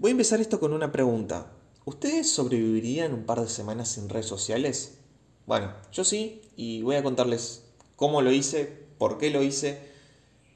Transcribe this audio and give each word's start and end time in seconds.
Voy 0.00 0.08
a 0.08 0.12
empezar 0.12 0.40
esto 0.40 0.58
con 0.58 0.72
una 0.72 0.90
pregunta. 0.92 1.52
¿Ustedes 1.84 2.32
sobrevivirían 2.32 3.12
un 3.12 3.26
par 3.26 3.38
de 3.42 3.50
semanas 3.50 3.90
sin 3.90 4.08
redes 4.08 4.24
sociales? 4.24 4.94
Bueno, 5.44 5.74
yo 5.92 6.04
sí, 6.04 6.40
y 6.56 6.80
voy 6.80 6.96
a 6.96 7.02
contarles 7.02 7.64
cómo 7.96 8.22
lo 8.22 8.32
hice, 8.32 8.64
por 8.96 9.18
qué 9.18 9.28
lo 9.28 9.42
hice 9.42 9.78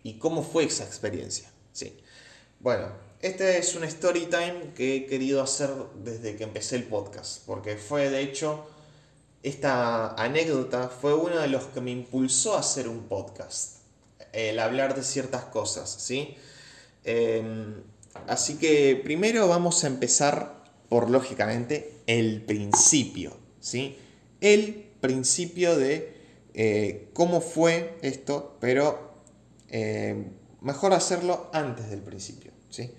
y 0.03 0.15
cómo 0.15 0.43
fue 0.43 0.65
esa 0.65 0.85
experiencia. 0.85 1.53
Sí. 1.73 1.95
Bueno, 2.59 2.89
este 3.21 3.59
es 3.59 3.75
un 3.75 3.85
story 3.85 4.31
time 4.31 4.73
que 4.75 4.97
he 4.97 5.07
querido 5.07 5.43
hacer 5.43 5.69
desde 6.03 6.37
que 6.37 6.45
empecé 6.45 6.77
el 6.77 6.85
podcast, 6.85 7.45
porque 7.45 7.77
fue 7.77 8.09
de 8.09 8.23
hecho 8.23 8.65
esta 9.43 10.15
anécdota 10.15 10.89
fue 10.89 11.13
uno 11.13 11.39
de 11.39 11.49
los 11.49 11.65
que 11.65 11.83
me 11.83 11.91
impulsó 11.91 12.57
a 12.57 12.61
hacer 12.61 12.89
un 12.89 13.09
podcast, 13.09 13.81
el 14.33 14.59
hablar 14.59 14.95
de 14.97 15.03
ciertas 15.03 15.45
cosas, 15.45 15.91
¿sí? 15.91 16.35
Em, 17.05 17.83
así 18.27 18.57
que 18.57 19.01
primero 19.03 19.49
vamos 19.49 19.85
a 19.85 19.87
empezar 19.87 20.65
por, 20.89 21.11
lógicamente, 21.11 21.93
el 22.07 22.43
principio, 22.43 23.37
¿sí? 23.61 23.97
El 24.41 24.91
principio 25.01 25.77
de 25.77 26.15
eh, 26.55 27.09
cómo 27.13 27.41
fue 27.41 27.97
esto, 28.03 28.57
pero 28.61 29.15
eh, 29.69 30.25
mejor 30.61 30.93
hacerlo 30.93 31.51
antes 31.53 31.91
del 31.91 32.01
principio, 32.01 32.53
¿sí? 32.71 32.91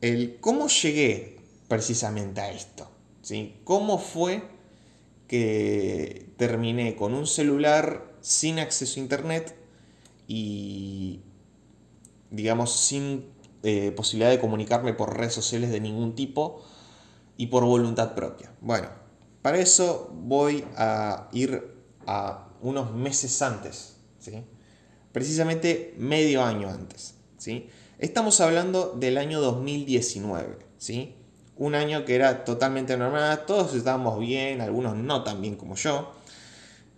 El 0.00 0.38
cómo 0.40 0.68
llegué 0.68 1.38
precisamente 1.68 2.40
a 2.40 2.50
esto, 2.50 2.90
¿sí? 3.22 3.56
¿Cómo 3.64 3.98
fue 3.98 4.42
que 5.28 6.30
terminé 6.36 6.96
con 6.96 7.14
un 7.14 7.26
celular 7.26 8.12
sin 8.20 8.58
acceso 8.58 8.98
a 8.98 9.02
internet 9.02 9.54
y, 10.26 11.20
digamos, 12.30 12.78
sin 12.78 13.24
eh, 13.68 13.92
posibilidad 13.92 14.30
de 14.30 14.40
comunicarme 14.40 14.94
por 14.94 15.14
redes 15.14 15.34
sociales 15.34 15.70
de 15.70 15.78
ningún 15.78 16.14
tipo 16.14 16.64
y 17.36 17.48
por 17.48 17.64
voluntad 17.64 18.14
propia. 18.14 18.50
Bueno, 18.62 18.88
para 19.42 19.58
eso 19.58 20.10
voy 20.14 20.64
a 20.76 21.28
ir 21.32 21.76
a 22.06 22.48
unos 22.62 22.94
meses 22.94 23.42
antes, 23.42 23.96
¿sí? 24.18 24.42
precisamente 25.12 25.94
medio 25.98 26.42
año 26.42 26.70
antes. 26.70 27.14
¿sí? 27.36 27.68
Estamos 27.98 28.40
hablando 28.40 28.94
del 28.98 29.18
año 29.18 29.40
2019, 29.42 30.56
¿sí? 30.78 31.14
un 31.56 31.74
año 31.74 32.06
que 32.06 32.14
era 32.14 32.44
totalmente 32.44 32.96
normal, 32.96 33.44
todos 33.46 33.74
estábamos 33.74 34.18
bien, 34.18 34.62
algunos 34.62 34.96
no 34.96 35.24
tan 35.24 35.42
bien 35.42 35.56
como 35.56 35.74
yo. 35.74 36.12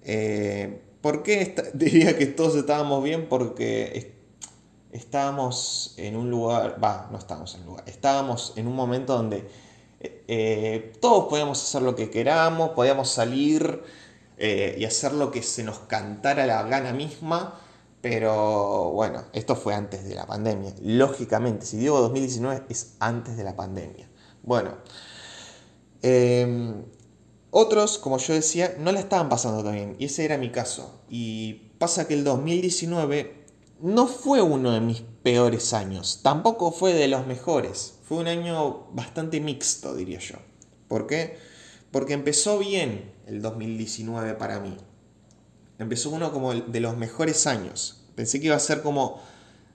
Eh, 0.04 0.82
¿Por 1.00 1.24
qué 1.24 1.54
diría 1.74 2.16
que 2.16 2.26
todos 2.26 2.54
estábamos 2.54 3.02
bien? 3.02 3.28
Porque 3.28 4.19
estábamos 4.92 5.94
en 5.96 6.16
un 6.16 6.30
lugar, 6.30 6.82
va, 6.82 7.08
no 7.10 7.18
estábamos 7.18 7.54
en 7.54 7.62
un 7.62 7.66
lugar, 7.66 7.84
estábamos 7.86 8.52
en 8.56 8.66
un 8.66 8.74
momento 8.74 9.16
donde 9.16 9.48
eh, 10.00 10.24
eh, 10.28 10.92
todos 11.00 11.28
podíamos 11.28 11.62
hacer 11.62 11.82
lo 11.82 11.94
que 11.94 12.10
queramos, 12.10 12.70
podíamos 12.70 13.08
salir 13.10 13.82
y 14.42 14.86
hacer 14.86 15.12
lo 15.12 15.30
que 15.30 15.42
se 15.42 15.62
nos 15.62 15.80
cantara 15.80 16.46
la 16.46 16.62
gana 16.62 16.94
misma, 16.94 17.60
pero 18.00 18.90
bueno, 18.92 19.24
esto 19.32 19.54
fue 19.54 19.74
antes 19.74 20.04
de 20.04 20.14
la 20.14 20.26
pandemia. 20.26 20.72
Lógicamente, 20.80 21.66
si 21.66 21.76
digo 21.76 22.00
2019 22.00 22.64
es 22.70 22.94
antes 22.98 23.36
de 23.36 23.44
la 23.44 23.54
pandemia. 23.54 24.08
Bueno, 24.42 24.78
em, 26.02 26.84
otros, 27.50 27.98
como 27.98 28.16
yo 28.18 28.32
decía, 28.34 28.76
no 28.78 28.92
la 28.92 29.00
estaban 29.00 29.28
pasando 29.28 29.62
tan 29.62 29.74
bien, 29.74 29.96
y 29.98 30.06
ese 30.06 30.24
era 30.24 30.38
mi 30.38 30.50
caso. 30.50 31.02
Y 31.10 31.72
pasa 31.78 32.08
que 32.08 32.14
el 32.14 32.24
2019 32.24 33.39
no 33.82 34.06
fue 34.06 34.42
uno 34.42 34.72
de 34.72 34.80
mis 34.80 35.02
peores 35.22 35.72
años, 35.72 36.20
tampoco 36.22 36.72
fue 36.72 36.92
de 36.92 37.08
los 37.08 37.26
mejores, 37.26 37.94
fue 38.04 38.18
un 38.18 38.28
año 38.28 38.88
bastante 38.92 39.40
mixto, 39.40 39.94
diría 39.94 40.18
yo. 40.18 40.36
¿Por 40.88 41.06
qué? 41.06 41.38
Porque 41.90 42.12
empezó 42.12 42.58
bien 42.58 43.12
el 43.26 43.42
2019 43.42 44.34
para 44.34 44.60
mí. 44.60 44.76
Empezó 45.78 46.10
uno 46.10 46.32
como 46.32 46.52
de 46.52 46.80
los 46.80 46.96
mejores 46.96 47.46
años. 47.46 48.02
Pensé 48.14 48.40
que 48.40 48.46
iba 48.46 48.56
a 48.56 48.60
ser 48.60 48.82
como 48.82 49.20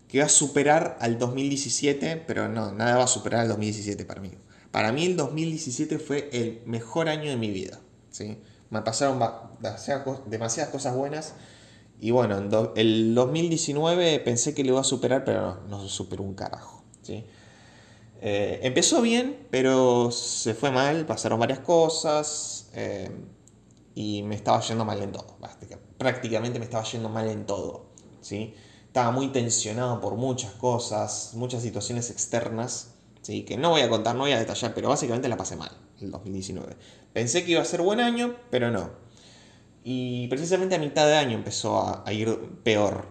que 0.07 0.17
iba 0.17 0.25
a 0.25 0.29
superar 0.29 0.97
al 0.99 1.17
2017, 1.17 2.23
pero 2.27 2.47
no, 2.47 2.71
nada 2.71 2.97
va 2.97 3.05
a 3.05 3.07
superar 3.07 3.41
al 3.41 3.47
2017 3.47 4.05
para 4.05 4.21
mí. 4.21 4.31
Para 4.71 4.91
mí 4.91 5.05
el 5.05 5.15
2017 5.15 5.99
fue 5.99 6.29
el 6.31 6.61
mejor 6.65 7.09
año 7.09 7.29
de 7.29 7.37
mi 7.37 7.49
vida. 7.49 7.79
¿sí? 8.11 8.37
Me 8.69 8.81
pasaron 8.81 9.19
demasiadas 10.27 10.71
cosas 10.71 10.95
buenas. 10.95 11.33
Y 11.99 12.11
bueno, 12.11 12.37
en 12.37 12.51
el 12.75 13.15
2019 13.15 14.19
pensé 14.19 14.53
que 14.53 14.63
lo 14.63 14.71
iba 14.71 14.81
a 14.81 14.83
superar, 14.83 15.23
pero 15.23 15.61
no, 15.67 15.81
no 15.81 15.87
superó 15.87 16.23
un 16.23 16.33
carajo. 16.33 16.83
¿sí? 17.01 17.23
Eh, 18.21 18.59
empezó 18.63 19.01
bien, 19.01 19.47
pero 19.49 20.11
se 20.11 20.53
fue 20.53 20.71
mal, 20.71 21.05
pasaron 21.05 21.39
varias 21.39 21.59
cosas 21.59 22.69
eh, 22.73 23.09
y 23.93 24.23
me 24.23 24.35
estaba 24.35 24.59
yendo 24.61 24.85
mal 24.85 25.01
en 25.01 25.11
todo. 25.11 25.37
Prácticamente 25.97 26.59
me 26.59 26.65
estaba 26.65 26.83
yendo 26.83 27.09
mal 27.09 27.27
en 27.27 27.45
todo. 27.45 27.85
¿sí? 28.21 28.53
Estaba 28.87 29.11
muy 29.11 29.29
tensionado 29.29 30.01
por 30.01 30.15
muchas 30.15 30.51
cosas, 30.53 31.31
muchas 31.35 31.61
situaciones 31.63 32.09
externas 32.11 32.95
que 33.25 33.57
no 33.57 33.71
voy 33.71 33.81
a 33.81 33.89
contar, 33.89 34.15
no 34.15 34.21
voy 34.21 34.33
a 34.33 34.39
detallar, 34.39 34.73
pero 34.73 34.89
básicamente 34.89 35.27
la 35.27 35.37
pasé 35.37 35.55
mal 35.55 35.71
el 35.99 36.11
2019. 36.11 36.75
Pensé 37.13 37.43
que 37.43 37.53
iba 37.53 37.61
a 37.61 37.65
ser 37.65 37.81
buen 37.81 37.99
año, 37.99 38.35
pero 38.51 38.69
no. 38.69 38.91
Y 39.87 40.27
precisamente 40.29 40.73
a 40.73 40.79
mitad 40.79 41.05
de 41.05 41.13
año 41.13 41.37
empezó 41.37 42.03
a, 42.03 42.11
ir 42.11 42.39
peor. 42.63 43.05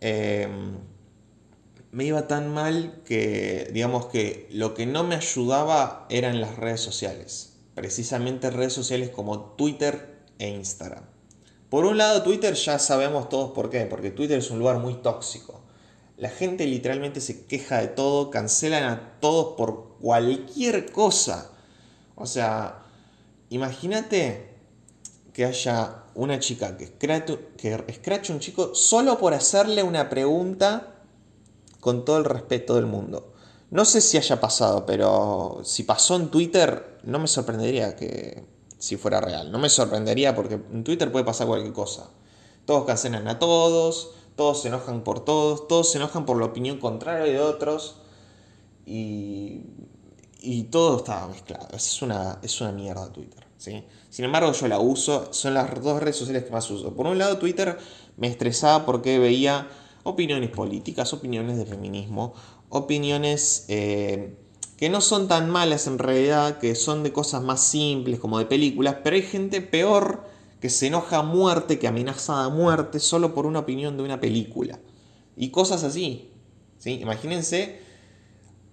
Em, 0.00 0.76
me 1.90 2.04
iba 2.04 2.28
tan 2.28 2.54
mal 2.54 3.02
que, 3.04 3.70
digamos 3.72 4.06
que 4.06 4.46
lo 4.52 4.72
que 4.72 4.86
no 4.86 5.02
me 5.02 5.16
ayudaba 5.16 6.06
eran 6.10 6.40
las 6.40 6.54
redes 6.54 6.80
sociales. 6.80 7.56
Precisamente 7.74 8.50
redes 8.50 8.72
sociales 8.72 9.10
como 9.10 9.40
Twitter 9.56 10.22
e 10.38 10.48
Instagram. 10.50 11.02
Por 11.70 11.86
un 11.86 11.98
lado, 11.98 12.22
Twitter 12.22 12.54
ya 12.54 12.78
sabemos 12.78 13.28
todos 13.28 13.50
por 13.50 13.70
qué, 13.70 13.86
porque 13.86 14.12
Twitter 14.12 14.38
es 14.38 14.52
un 14.52 14.60
lugar 14.60 14.78
muy 14.78 14.94
tóxico. 14.94 15.64
La 16.18 16.28
gente 16.28 16.68
literalmente 16.68 17.20
se 17.20 17.46
queja 17.46 17.78
de 17.78 17.88
todo, 17.88 18.30
cancelan 18.30 18.84
a 18.84 19.18
todos 19.18 19.56
por 19.56 19.96
cualquier 19.98 20.92
cosa. 20.92 21.50
O 22.14 22.26
sea, 22.26 22.84
imagínate 23.50 24.53
que 25.34 25.44
haya 25.44 26.04
una 26.14 26.38
chica 26.38 26.78
que 26.78 26.84
escrache, 27.88 28.32
un 28.32 28.38
chico 28.38 28.74
solo 28.74 29.18
por 29.18 29.34
hacerle 29.34 29.82
una 29.82 30.08
pregunta 30.08 30.94
con 31.80 32.04
todo 32.04 32.18
el 32.18 32.24
respeto 32.24 32.76
del 32.76 32.86
mundo. 32.86 33.34
No 33.70 33.84
sé 33.84 34.00
si 34.00 34.16
haya 34.16 34.40
pasado, 34.40 34.86
pero 34.86 35.60
si 35.64 35.82
pasó 35.82 36.14
en 36.14 36.28
Twitter, 36.28 37.00
no 37.02 37.18
me 37.18 37.26
sorprendería 37.26 37.96
que 37.96 38.44
si 38.78 38.96
fuera 38.96 39.20
real. 39.20 39.50
No 39.50 39.58
me 39.58 39.68
sorprendería 39.68 40.36
porque 40.36 40.54
en 40.54 40.84
Twitter 40.84 41.10
puede 41.10 41.24
pasar 41.24 41.48
cualquier 41.48 41.72
cosa. 41.72 42.08
Todos 42.64 42.84
cancelan 42.84 43.26
a 43.26 43.40
todos, 43.40 44.12
todos 44.36 44.62
se 44.62 44.68
enojan 44.68 45.02
por 45.02 45.24
todos, 45.24 45.66
todos 45.66 45.90
se 45.90 45.98
enojan 45.98 46.24
por 46.26 46.38
la 46.38 46.46
opinión 46.46 46.78
contraria 46.78 47.24
de 47.24 47.40
otros 47.40 47.96
y, 48.86 49.62
y 50.40 50.62
todo 50.70 50.98
estaba 50.98 51.26
mezclado. 51.26 51.66
Es 51.72 52.00
una, 52.02 52.38
es 52.40 52.60
una 52.60 52.70
mierda 52.70 53.12
Twitter. 53.12 53.43
Sin 54.10 54.24
embargo, 54.24 54.52
yo 54.52 54.68
la 54.68 54.78
uso, 54.78 55.32
son 55.32 55.54
las 55.54 55.82
dos 55.82 56.00
redes 56.00 56.16
sociales 56.16 56.44
que 56.44 56.50
más 56.50 56.70
uso. 56.70 56.94
Por 56.94 57.06
un 57.06 57.18
lado, 57.18 57.38
Twitter 57.38 57.78
me 58.16 58.28
estresaba 58.28 58.84
porque 58.84 59.18
veía 59.18 59.68
opiniones 60.02 60.50
políticas, 60.50 61.12
opiniones 61.12 61.56
de 61.56 61.66
feminismo, 61.66 62.34
opiniones 62.68 63.64
eh, 63.68 64.36
que 64.76 64.88
no 64.88 65.00
son 65.00 65.28
tan 65.28 65.50
malas 65.50 65.86
en 65.86 65.98
realidad, 65.98 66.58
que 66.58 66.74
son 66.74 67.02
de 67.02 67.12
cosas 67.12 67.42
más 67.42 67.62
simples 67.62 68.20
como 68.20 68.38
de 68.38 68.46
películas, 68.46 68.96
pero 69.02 69.16
hay 69.16 69.22
gente 69.22 69.60
peor 69.60 70.24
que 70.60 70.70
se 70.70 70.86
enoja 70.86 71.18
a 71.18 71.22
muerte, 71.22 71.78
que 71.78 71.88
amenaza 71.88 72.44
a 72.44 72.48
muerte 72.48 72.98
solo 72.98 73.34
por 73.34 73.46
una 73.46 73.60
opinión 73.60 73.96
de 73.96 74.02
una 74.02 74.20
película. 74.20 74.78
Y 75.36 75.50
cosas 75.50 75.84
así. 75.84 76.30
¿sí? 76.78 77.00
Imagínense 77.00 77.80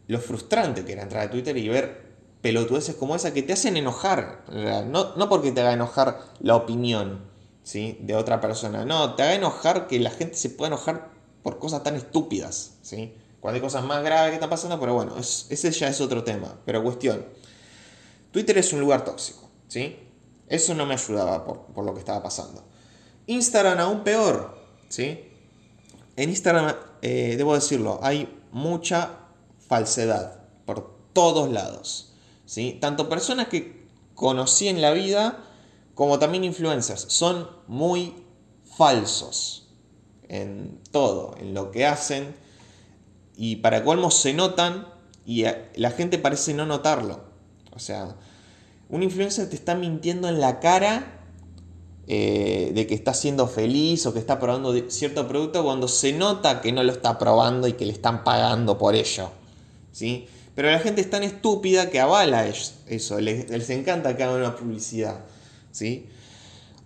lo 0.07 0.19
frustrante 0.19 0.85
que 0.85 0.93
era 0.93 1.03
entrar 1.03 1.27
a 1.27 1.31
Twitter 1.31 1.55
y 1.57 1.69
ver 1.69 2.10
pelotudeces 2.41 2.95
como 2.95 3.15
esa 3.15 3.33
que 3.33 3.43
te 3.43 3.53
hacen 3.53 3.77
enojar. 3.77 4.43
No, 4.87 5.15
no 5.15 5.29
porque 5.29 5.51
te 5.51 5.61
haga 5.61 5.73
enojar 5.73 6.19
la 6.39 6.55
opinión 6.55 7.25
¿sí? 7.63 7.97
de 8.01 8.15
otra 8.15 8.41
persona. 8.41 8.85
No, 8.85 9.15
te 9.15 9.23
haga 9.23 9.35
enojar 9.35 9.87
que 9.87 9.99
la 9.99 10.11
gente 10.11 10.35
se 10.35 10.49
pueda 10.49 10.67
enojar 10.67 11.09
por 11.43 11.59
cosas 11.59 11.83
tan 11.83 11.95
estúpidas. 11.95 12.77
¿sí? 12.81 13.13
Cuando 13.39 13.55
hay 13.55 13.61
cosas 13.61 13.83
más 13.83 14.03
graves 14.03 14.29
que 14.29 14.35
están 14.35 14.49
pasando, 14.49 14.79
pero 14.79 14.93
bueno, 14.93 15.15
ese 15.17 15.71
ya 15.71 15.87
es 15.87 16.01
otro 16.01 16.23
tema. 16.23 16.59
Pero 16.65 16.83
cuestión. 16.83 17.25
Twitter 18.31 18.57
es 18.57 18.73
un 18.73 18.79
lugar 18.79 19.05
tóxico. 19.05 19.49
¿sí? 19.67 19.97
Eso 20.51 20.75
no 20.75 20.85
me 20.85 20.95
ayudaba 20.95 21.45
por, 21.45 21.85
lo 21.85 21.93
que 21.93 21.99
estaba 21.99 22.21
pasando. 22.21 22.63
Instagram 23.27 23.79
aún 23.79 24.03
peor, 24.03 24.57
¿sí? 24.89 25.27
En 26.17 26.29
Instagram, 26.29 26.75
eh, 27.01 27.35
debo 27.37 27.55
decirlo, 27.55 27.99
hay 28.03 28.41
mucha 28.51 29.11
falsedad 29.69 30.41
por 30.65 30.93
todos 31.13 31.49
lados, 31.49 32.10
¿sí? 32.51 32.77
Tanto 32.81 33.07
personas 33.07 33.47
que 33.47 33.85
conocí 34.13 34.67
en 34.67 34.81
la 34.81 34.91
vida 34.91 35.41
como 35.95 36.19
también 36.19 36.43
influencers. 36.43 37.05
Son 37.07 37.47
muy 37.65 38.13
falsos 38.75 39.69
en 40.27 40.77
todo, 40.91 41.33
en 41.39 41.53
lo 41.53 41.71
que 41.71 41.85
hacen. 41.85 42.35
Y 43.37 43.57
para 43.57 43.85
colmo 43.85 44.11
se 44.11 44.33
notan 44.33 44.85
Y 45.25 45.45
la 45.75 45.91
gente 45.91 46.17
parece 46.17 46.53
no 46.53 46.65
notarlo. 46.65 47.21
O 47.73 47.79
sea, 47.79 48.17
un 48.89 49.01
influencer 49.01 49.49
te 49.49 49.55
está 49.55 49.75
mintiendo 49.75 50.27
en 50.27 50.41
la 50.41 50.59
cara 50.59 51.21
eh, 52.07 52.73
de 52.75 52.85
que 52.85 52.95
está 52.95 53.13
siendo 53.13 53.47
feliz 53.47 54.05
o 54.05 54.11
que 54.11 54.19
está 54.19 54.39
probando 54.39 54.73
cierto 54.89 55.25
producto 55.25 55.63
cuando 55.63 55.87
se 55.87 56.11
nota 56.11 56.59
que 56.59 56.73
no 56.73 56.83
lo 56.83 56.91
está 56.91 57.17
probando 57.17 57.69
y 57.69 57.73
que 57.73 57.85
le 57.85 57.93
están 57.93 58.25
pagando 58.25 58.77
por 58.77 58.93
ello. 58.93 59.29
¿sí? 59.93 60.27
Pero 60.55 60.69
la 60.69 60.79
gente 60.79 61.01
es 61.01 61.09
tan 61.09 61.23
estúpida 61.23 61.89
que 61.89 61.99
avala 61.99 62.47
eso, 62.47 63.19
les, 63.19 63.49
les 63.49 63.69
encanta 63.69 64.17
que 64.17 64.23
hagan 64.23 64.39
una 64.39 64.55
publicidad. 64.55 65.21
¿sí? 65.71 66.09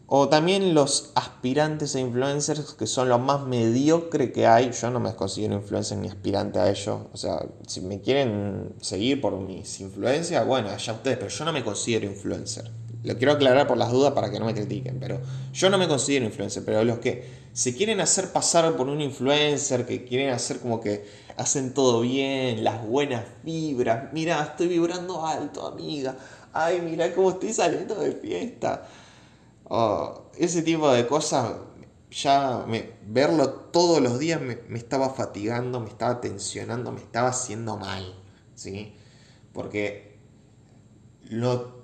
O 0.08 0.30
también 0.30 0.76
los 0.76 1.12
aspirantes 1.16 1.96
a 1.96 2.00
influencers, 2.00 2.74
que 2.74 2.86
son 2.86 3.10
lo 3.10 3.18
más 3.18 3.46
mediocre 3.48 4.32
que 4.32 4.46
hay. 4.46 4.72
Yo 4.72 4.92
no 4.92 5.00
me 5.00 5.16
considero 5.16 5.56
influencer 5.56 5.98
ni 5.98 6.08
aspirante 6.08 6.60
a 6.60 6.70
ello. 6.70 7.10
O 7.12 7.18
sea, 7.18 7.44
si 7.66 7.82
me 7.82 8.02
quieren 8.02 8.74
seguir 8.82 9.20
por 9.20 9.40
mis 9.40 9.80
influencias, 9.80 10.46
bueno, 10.46 10.70
allá 10.70 10.94
ustedes, 10.94 11.18
pero 11.18 11.30
yo 11.30 11.46
no 11.46 11.54
me 11.54 11.64
considero 11.64 12.06
influencer. 12.06 12.70
Lo 13.04 13.18
quiero 13.18 13.34
aclarar 13.34 13.68
por 13.68 13.78
las 13.78 13.92
dudas 13.92 14.14
para 14.14 14.32
que 14.32 14.40
no 14.40 14.46
me 14.46 14.54
critiquen, 14.54 15.00
pero 15.00 15.20
yo 15.54 15.70
no 15.70 15.78
me 15.78 15.88
considero 15.88 16.26
influencer, 16.26 16.64
pero 16.66 16.84
los 16.84 17.00
que 17.00 17.46
se 17.54 17.76
quieren 17.76 18.00
hacer 18.00 18.32
pasar 18.32 18.76
por 18.76 18.90
un 18.90 19.02
influencer, 19.02 19.86
que 19.86 20.06
quieren 20.06 20.32
hacer 20.32 20.60
como 20.60 20.82
que 20.82 21.06
hacen 21.38 21.74
todo 21.74 22.02
bien, 22.02 22.64
las 22.64 22.86
buenas 22.86 23.26
vibras, 23.44 24.12
mira, 24.14 24.42
estoy 24.44 24.68
vibrando 24.68 25.26
alto, 25.26 25.68
amiga, 25.68 26.16
ay, 26.54 26.82
mira 26.82 27.14
cómo 27.14 27.32
estoy 27.32 27.54
saliendo 27.54 27.96
de 27.96 28.14
fiesta 28.14 28.88
ese 30.38 30.62
tipo 30.62 30.90
de 30.92 31.08
cosas, 31.08 31.54
ya 32.12 32.66
verlo 33.08 33.50
todos 33.50 34.02
los 34.02 34.20
días 34.20 34.40
me, 34.42 34.60
estaba 34.78 35.10
fatigando, 35.10 35.80
me 35.80 35.90
estaba 35.90 36.22
tensionando, 36.22 36.92
me 36.92 37.02
estaba 37.02 37.30
haciendo 37.30 37.78
mal, 37.78 38.16
¿sí? 38.54 38.96
Porque 39.54 40.20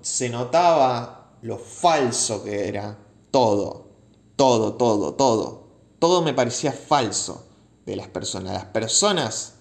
se 0.00 0.28
notaba 0.28 1.36
lo 1.42 1.58
falso 1.58 2.44
que 2.44 2.68
era 2.68 2.98
todo, 3.30 3.88
todo, 4.36 4.74
todo, 4.74 5.14
todo. 5.14 5.62
Todo 5.98 6.22
me 6.22 6.34
parecía 6.34 6.72
falso 6.72 7.46
de 7.86 7.96
las 7.96 8.08
personas. 8.08 8.52
Las 8.52 8.66
personas 8.66 9.54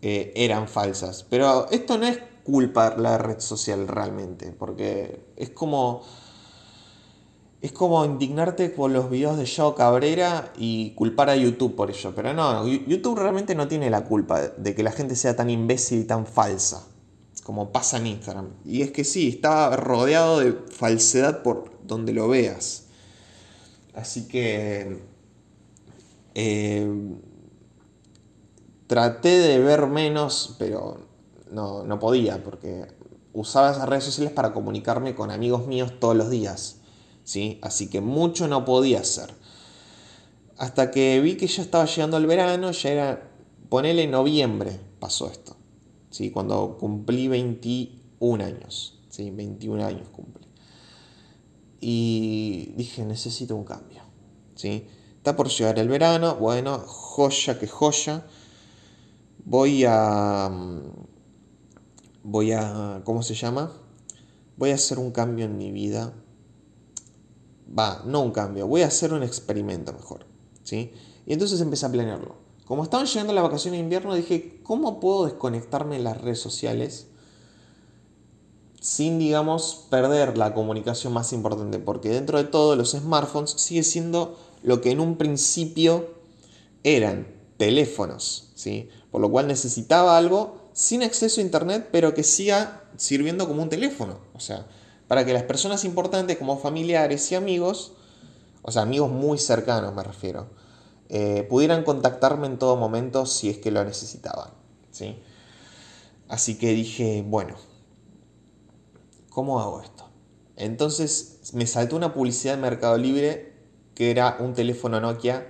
eh, 0.00 0.32
eran 0.36 0.68
falsas. 0.68 1.24
Pero 1.28 1.70
esto 1.70 1.98
no 1.98 2.06
es 2.06 2.18
culpa 2.44 2.90
de 2.90 3.02
la 3.02 3.18
red 3.18 3.40
social 3.40 3.86
realmente, 3.86 4.52
porque 4.52 5.24
es 5.36 5.50
como 5.50 6.02
es 7.60 7.70
como 7.70 8.04
indignarte 8.04 8.68
por 8.70 8.90
los 8.90 9.08
videos 9.08 9.38
de 9.38 9.46
Joe 9.46 9.76
Cabrera 9.76 10.52
y 10.56 10.90
culpar 10.96 11.30
a 11.30 11.36
YouTube 11.36 11.76
por 11.76 11.90
ello. 11.90 12.12
Pero 12.14 12.34
no, 12.34 12.66
YouTube 12.66 13.16
realmente 13.16 13.54
no 13.54 13.68
tiene 13.68 13.88
la 13.88 14.04
culpa 14.04 14.40
de 14.40 14.74
que 14.74 14.82
la 14.82 14.90
gente 14.90 15.14
sea 15.14 15.36
tan 15.36 15.48
imbécil 15.48 16.00
y 16.00 16.04
tan 16.04 16.26
falsa 16.26 16.88
como 17.44 17.70
pasa 17.70 17.98
en 17.98 18.08
Instagram. 18.08 18.48
Y 18.64 18.82
es 18.82 18.90
que 18.90 19.04
sí, 19.04 19.28
está 19.28 19.76
rodeado 19.76 20.40
de 20.40 20.52
falsedad 20.52 21.42
por 21.42 21.70
donde 21.86 22.12
lo 22.12 22.28
veas. 22.28 22.86
Así 23.94 24.26
que 24.26 25.00
eh, 26.34 26.88
traté 28.86 29.38
de 29.38 29.58
ver 29.58 29.86
menos, 29.86 30.56
pero 30.58 31.00
no, 31.50 31.84
no 31.84 31.98
podía, 31.98 32.42
porque 32.42 32.86
usaba 33.32 33.70
esas 33.70 33.88
redes 33.88 34.04
sociales 34.04 34.32
para 34.32 34.52
comunicarme 34.52 35.14
con 35.14 35.30
amigos 35.30 35.66
míos 35.66 35.92
todos 35.98 36.16
los 36.16 36.30
días. 36.30 36.82
¿sí? 37.24 37.58
Así 37.62 37.88
que 37.88 38.00
mucho 38.00 38.48
no 38.48 38.64
podía 38.64 39.00
hacer. 39.00 39.34
Hasta 40.58 40.90
que 40.90 41.20
vi 41.20 41.36
que 41.36 41.46
ya 41.46 41.62
estaba 41.62 41.86
llegando 41.86 42.16
el 42.16 42.26
verano, 42.26 42.70
ya 42.70 42.90
era, 42.90 43.30
ponele 43.68 44.06
noviembre, 44.06 44.78
pasó 45.00 45.30
esto, 45.30 45.56
¿sí? 46.10 46.30
Cuando 46.30 46.76
cumplí 46.78 47.26
21 47.28 48.44
años, 48.44 49.00
¿sí? 49.08 49.30
21 49.30 49.84
años 49.84 50.08
cumplí. 50.10 50.46
Y 51.80 52.74
dije, 52.76 53.04
necesito 53.04 53.56
un 53.56 53.64
cambio, 53.64 54.02
¿sí? 54.54 54.86
Está 55.22 55.36
por 55.36 55.48
llegar 55.48 55.78
el 55.78 55.88
verano, 55.88 56.34
bueno, 56.34 56.78
joya 56.78 57.58
que 57.58 57.68
joya. 57.68 58.26
Voy 59.44 59.84
a... 59.86 60.50
Voy 62.24 62.52
a... 62.52 63.02
¿Cómo 63.04 63.22
se 63.22 63.34
llama? 63.34 63.72
Voy 64.56 64.70
a 64.70 64.74
hacer 64.74 64.98
un 64.98 65.12
cambio 65.12 65.44
en 65.44 65.56
mi 65.56 65.70
vida 65.70 66.12
va, 67.78 68.02
no 68.04 68.20
un 68.20 68.32
cambio, 68.32 68.66
voy 68.66 68.82
a 68.82 68.88
hacer 68.88 69.12
un 69.12 69.22
experimento 69.22 69.92
mejor. 69.92 70.26
¿sí? 70.62 70.92
Y 71.26 71.32
entonces 71.32 71.60
empecé 71.60 71.86
a 71.86 71.92
planearlo. 71.92 72.36
Como 72.66 72.84
estaban 72.84 73.06
llegando 73.06 73.32
las 73.32 73.44
vacaciones 73.44 73.78
de 73.78 73.84
invierno, 73.84 74.14
dije, 74.14 74.60
¿cómo 74.62 75.00
puedo 75.00 75.24
desconectarme 75.24 75.96
de 75.96 76.02
las 76.02 76.20
redes 76.20 76.40
sociales 76.40 77.08
sin, 78.80 79.18
digamos, 79.18 79.86
perder 79.90 80.38
la 80.38 80.54
comunicación 80.54 81.12
más 81.12 81.32
importante? 81.32 81.78
Porque 81.78 82.08
dentro 82.08 82.38
de 82.38 82.44
todo, 82.44 82.76
los 82.76 82.92
smartphones 82.92 83.50
sigue 83.52 83.82
siendo 83.82 84.38
lo 84.62 84.80
que 84.80 84.90
en 84.90 85.00
un 85.00 85.16
principio 85.16 86.14
eran 86.84 87.26
teléfonos, 87.56 88.50
¿sí? 88.54 88.88
Por 89.10 89.20
lo 89.20 89.30
cual 89.30 89.46
necesitaba 89.46 90.16
algo 90.16 90.62
sin 90.72 91.02
acceso 91.02 91.40
a 91.40 91.44
internet, 91.44 91.88
pero 91.92 92.14
que 92.14 92.22
siga 92.22 92.84
sirviendo 92.96 93.46
como 93.46 93.62
un 93.62 93.68
teléfono. 93.68 94.18
O 94.34 94.40
sea, 94.40 94.66
para 95.08 95.24
que 95.24 95.32
las 95.32 95.42
personas 95.42 95.84
importantes 95.84 96.38
como 96.38 96.58
familiares 96.58 97.30
y 97.30 97.34
amigos, 97.34 97.92
o 98.62 98.72
sea, 98.72 98.82
amigos 98.82 99.10
muy 99.10 99.38
cercanos 99.38 99.94
me 99.94 100.02
refiero, 100.02 100.48
eh, 101.08 101.46
pudieran 101.48 101.84
contactarme 101.84 102.46
en 102.46 102.58
todo 102.58 102.76
momento 102.76 103.26
si 103.26 103.50
es 103.50 103.58
que 103.58 103.70
lo 103.70 103.84
necesitaban. 103.84 104.50
¿sí? 104.90 105.18
Así 106.28 106.56
que 106.56 106.72
dije, 106.72 107.22
bueno, 107.26 107.56
¿cómo 109.28 109.60
hago 109.60 109.82
esto? 109.82 110.08
Entonces 110.56 111.50
me 111.52 111.66
saltó 111.66 111.96
una 111.96 112.14
publicidad 112.14 112.54
de 112.54 112.62
Mercado 112.62 112.96
Libre 112.96 113.51
que 113.94 114.10
era 114.10 114.36
un 114.40 114.54
teléfono 114.54 115.00
Nokia 115.00 115.46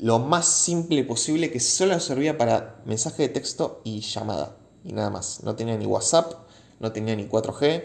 lo 0.00 0.18
más 0.18 0.46
simple 0.46 1.02
posible 1.04 1.50
que 1.50 1.60
solo 1.60 1.98
servía 1.98 2.38
para 2.38 2.80
mensaje 2.84 3.22
de 3.22 3.28
texto 3.30 3.80
y 3.84 4.00
llamada 4.00 4.56
y 4.84 4.92
nada 4.92 5.10
más. 5.10 5.42
No 5.42 5.56
tenía 5.56 5.76
ni 5.76 5.86
WhatsApp, 5.86 6.32
no 6.78 6.92
tenía 6.92 7.16
ni 7.16 7.26
4G, 7.26 7.84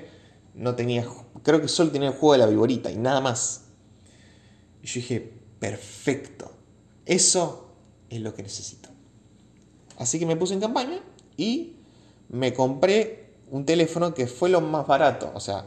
no 0.55 0.75
tenía, 0.75 1.07
creo 1.41 1.61
que 1.61 1.67
solo 1.67 1.91
tenía 1.91 2.09
el 2.09 2.15
juego 2.15 2.33
de 2.33 2.39
la 2.39 2.45
viborita 2.45 2.91
y 2.91 2.97
nada 2.97 3.21
más. 3.21 3.65
Y 4.81 4.87
yo 4.87 4.95
dije, 4.95 5.33
perfecto, 5.59 6.51
eso 7.05 7.69
es 8.09 8.21
lo 8.21 8.33
que 8.35 8.43
necesito. 8.43 8.89
Así 9.97 10.19
que 10.19 10.25
me 10.25 10.35
puse 10.35 10.53
en 10.53 10.59
campaña 10.59 10.99
y 11.37 11.77
me 12.29 12.53
compré 12.53 13.33
un 13.49 13.65
teléfono 13.65 14.13
que 14.13 14.27
fue 14.27 14.49
lo 14.49 14.61
más 14.61 14.85
barato. 14.85 15.31
O 15.33 15.39
sea, 15.39 15.65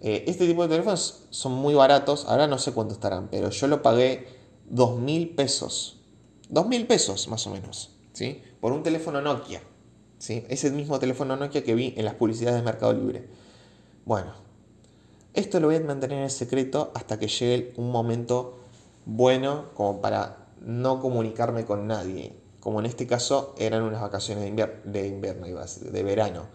eh, 0.00 0.24
este 0.26 0.46
tipo 0.46 0.62
de 0.62 0.68
teléfonos 0.68 1.24
son 1.30 1.52
muy 1.52 1.74
baratos, 1.74 2.26
ahora 2.26 2.46
no 2.46 2.58
sé 2.58 2.72
cuánto 2.72 2.94
estarán, 2.94 3.28
pero 3.30 3.50
yo 3.50 3.66
lo 3.66 3.82
pagué 3.82 4.28
dos 4.68 4.98
mil 4.98 5.30
pesos. 5.30 6.00
Dos 6.48 6.66
mil 6.66 6.86
pesos 6.86 7.28
más 7.28 7.46
o 7.46 7.50
menos, 7.50 7.90
¿sí? 8.12 8.42
Por 8.60 8.72
un 8.72 8.82
teléfono 8.82 9.20
Nokia. 9.20 9.62
¿sí? 10.18 10.44
Ese 10.48 10.70
mismo 10.70 10.98
teléfono 10.98 11.36
Nokia 11.36 11.64
que 11.64 11.74
vi 11.74 11.94
en 11.96 12.04
las 12.04 12.14
publicidades 12.14 12.58
de 12.58 12.64
Mercado 12.64 12.92
Libre. 12.92 13.28
Bueno, 14.04 14.32
esto 15.34 15.60
lo 15.60 15.68
voy 15.68 15.76
a 15.76 15.80
mantener 15.80 16.22
en 16.22 16.30
secreto 16.30 16.90
hasta 16.94 17.18
que 17.18 17.28
llegue 17.28 17.72
un 17.76 17.90
momento 17.90 18.58
bueno 19.04 19.66
como 19.74 20.00
para 20.00 20.48
no 20.60 21.00
comunicarme 21.00 21.64
con 21.64 21.86
nadie. 21.86 22.34
Como 22.60 22.80
en 22.80 22.86
este 22.86 23.06
caso 23.06 23.54
eran 23.58 23.82
unas 23.82 24.00
vacaciones 24.00 24.44
de, 24.84 25.06
invierno, 25.06 25.46
de 25.46 26.02
verano. 26.02 26.46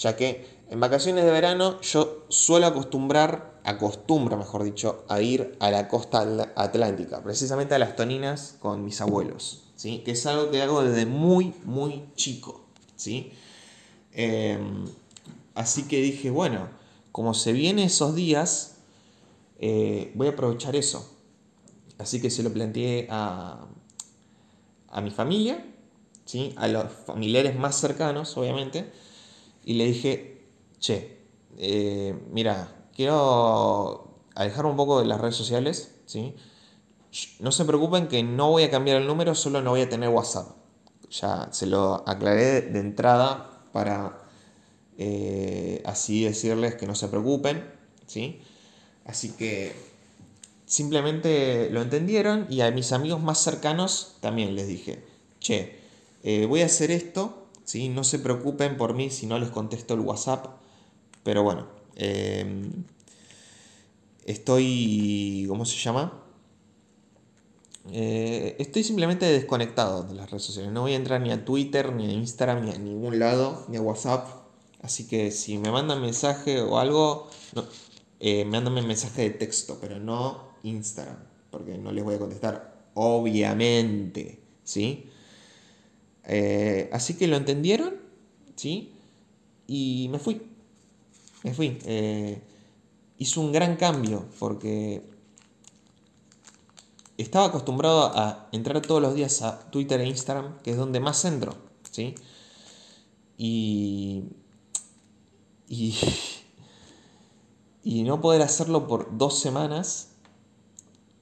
Ya 0.00 0.16
que 0.16 0.46
en 0.70 0.80
vacaciones 0.80 1.26
de 1.26 1.30
verano 1.30 1.78
yo 1.82 2.24
suelo 2.30 2.66
acostumbrar, 2.66 3.60
acostumbro 3.64 4.38
mejor 4.38 4.64
dicho, 4.64 5.04
a 5.08 5.20
ir 5.20 5.58
a 5.60 5.70
la 5.70 5.88
costa 5.88 6.26
atlántica, 6.56 7.22
precisamente 7.22 7.74
a 7.74 7.78
las 7.78 7.96
Toninas 7.96 8.56
con 8.60 8.82
mis 8.82 9.02
abuelos. 9.02 9.64
¿sí? 9.76 9.98
Que 9.98 10.12
es 10.12 10.24
algo 10.24 10.50
que 10.50 10.62
hago 10.62 10.82
desde 10.82 11.04
muy, 11.04 11.52
muy 11.64 12.04
chico. 12.14 12.64
¿sí? 12.96 13.32
Em, 14.12 14.86
así 15.54 15.86
que 15.86 16.00
dije, 16.00 16.30
bueno, 16.30 16.70
como 17.12 17.34
se 17.34 17.52
vienen 17.52 17.84
esos 17.84 18.14
días, 18.14 18.76
eh, 19.58 20.12
voy 20.14 20.28
a 20.28 20.30
aprovechar 20.30 20.76
eso. 20.76 21.14
Así 21.98 22.22
que 22.22 22.30
se 22.30 22.42
lo 22.42 22.50
planteé 22.50 23.06
a, 23.10 23.66
a 24.88 25.00
mi 25.02 25.10
familia, 25.10 25.62
¿sí? 26.24 26.54
a 26.56 26.68
los 26.68 26.90
familiares 26.90 27.54
más 27.54 27.78
cercanos, 27.78 28.34
obviamente, 28.38 28.90
y 29.64 29.74
le 29.74 29.86
dije, 29.86 30.46
che, 30.78 31.18
eh, 31.58 32.18
mira, 32.30 32.86
quiero 32.94 34.24
alejarme 34.34 34.70
un 34.70 34.76
poco 34.76 35.00
de 35.00 35.06
las 35.06 35.20
redes 35.20 35.36
sociales, 35.36 35.94
¿sí? 36.06 36.34
No 37.40 37.52
se 37.52 37.64
preocupen 37.64 38.08
que 38.08 38.22
no 38.22 38.50
voy 38.50 38.62
a 38.62 38.70
cambiar 38.70 38.98
el 38.98 39.06
número, 39.06 39.34
solo 39.34 39.62
no 39.62 39.70
voy 39.70 39.82
a 39.82 39.88
tener 39.88 40.08
WhatsApp. 40.08 40.56
Ya 41.10 41.48
se 41.50 41.66
lo 41.66 42.08
aclaré 42.08 42.62
de 42.62 42.78
entrada 42.78 43.64
para 43.72 44.20
eh, 44.96 45.82
así 45.86 46.24
decirles 46.24 46.76
que 46.76 46.86
no 46.86 46.94
se 46.94 47.08
preocupen, 47.08 47.64
¿sí? 48.06 48.40
Así 49.04 49.30
que 49.30 49.74
simplemente 50.66 51.68
lo 51.70 51.82
entendieron 51.82 52.46
y 52.48 52.60
a 52.60 52.70
mis 52.70 52.92
amigos 52.92 53.20
más 53.20 53.38
cercanos 53.38 54.16
también 54.20 54.54
les 54.54 54.68
dije, 54.68 55.02
che, 55.40 55.80
eh, 56.22 56.46
voy 56.46 56.62
a 56.62 56.66
hacer 56.66 56.90
esto, 56.90 57.39
¿sí? 57.70 57.88
No 57.88 58.02
se 58.02 58.18
preocupen 58.18 58.76
por 58.76 58.94
mí 58.94 59.10
si 59.10 59.26
no 59.26 59.38
les 59.38 59.50
contesto 59.50 59.94
el 59.94 60.00
WhatsApp, 60.00 60.46
pero 61.22 61.44
bueno, 61.44 61.68
em, 61.94 62.84
estoy, 64.26 65.44
¿cómo 65.48 65.64
se 65.64 65.76
llama? 65.78 66.24
Eh, 67.92 68.56
estoy 68.58 68.82
simplemente 68.82 69.26
desconectado 69.26 70.02
de 70.02 70.14
las 70.14 70.30
redes 70.30 70.42
sociales. 70.42 70.72
No 70.72 70.82
voy 70.82 70.94
a 70.94 70.96
entrar 70.96 71.20
ni 71.20 71.30
a 71.30 71.44
Twitter, 71.44 71.92
ni 71.92 72.06
a 72.06 72.12
Instagram, 72.12 72.64
ni 72.64 72.72
a 72.72 72.78
ningún 72.78 73.20
lado, 73.20 73.64
ni 73.68 73.76
a 73.76 73.80
WhatsApp. 73.80 74.28
Así 74.82 75.06
que 75.06 75.30
si 75.30 75.56
me 75.58 75.70
mandan 75.70 76.00
mensaje 76.00 76.60
o 76.60 76.78
algo, 76.78 77.28
no, 77.54 77.64
eh, 78.18 78.44
mensaje 78.44 79.22
de 79.22 79.30
texto, 79.30 79.78
pero 79.80 80.00
no 80.00 80.54
Instagram, 80.64 81.18
porque 81.50 81.78
no 81.78 81.92
les 81.92 82.02
voy 82.02 82.16
a 82.16 82.18
contestar, 82.18 82.74
obviamente. 82.94 84.40
¿Sí? 84.64 85.09
Eh, 86.24 86.88
así 86.92 87.14
que 87.14 87.26
lo 87.26 87.36
entendieron, 87.36 87.94
¿sí? 88.56 88.92
Y 89.66 90.08
me 90.10 90.18
fui. 90.18 90.42
Me 91.42 91.54
fui. 91.54 91.78
Eh, 91.84 92.40
hizo 93.18 93.40
un 93.40 93.52
gran 93.52 93.76
cambio 93.76 94.26
porque 94.38 95.02
estaba 97.18 97.46
acostumbrado 97.46 98.12
a 98.16 98.48
entrar 98.52 98.80
todos 98.80 99.02
los 99.02 99.14
días 99.14 99.42
a 99.42 99.70
Twitter 99.70 100.00
e 100.00 100.06
Instagram, 100.06 100.58
que 100.62 100.70
es 100.72 100.76
donde 100.76 101.00
más 101.00 101.24
entro, 101.24 101.54
¿sí? 101.90 102.14
Y, 103.36 104.24
y, 105.68 105.94
y 107.84 108.02
no 108.02 108.20
poder 108.20 108.42
hacerlo 108.42 108.86
por 108.86 109.16
dos 109.16 109.38
semanas 109.38 110.10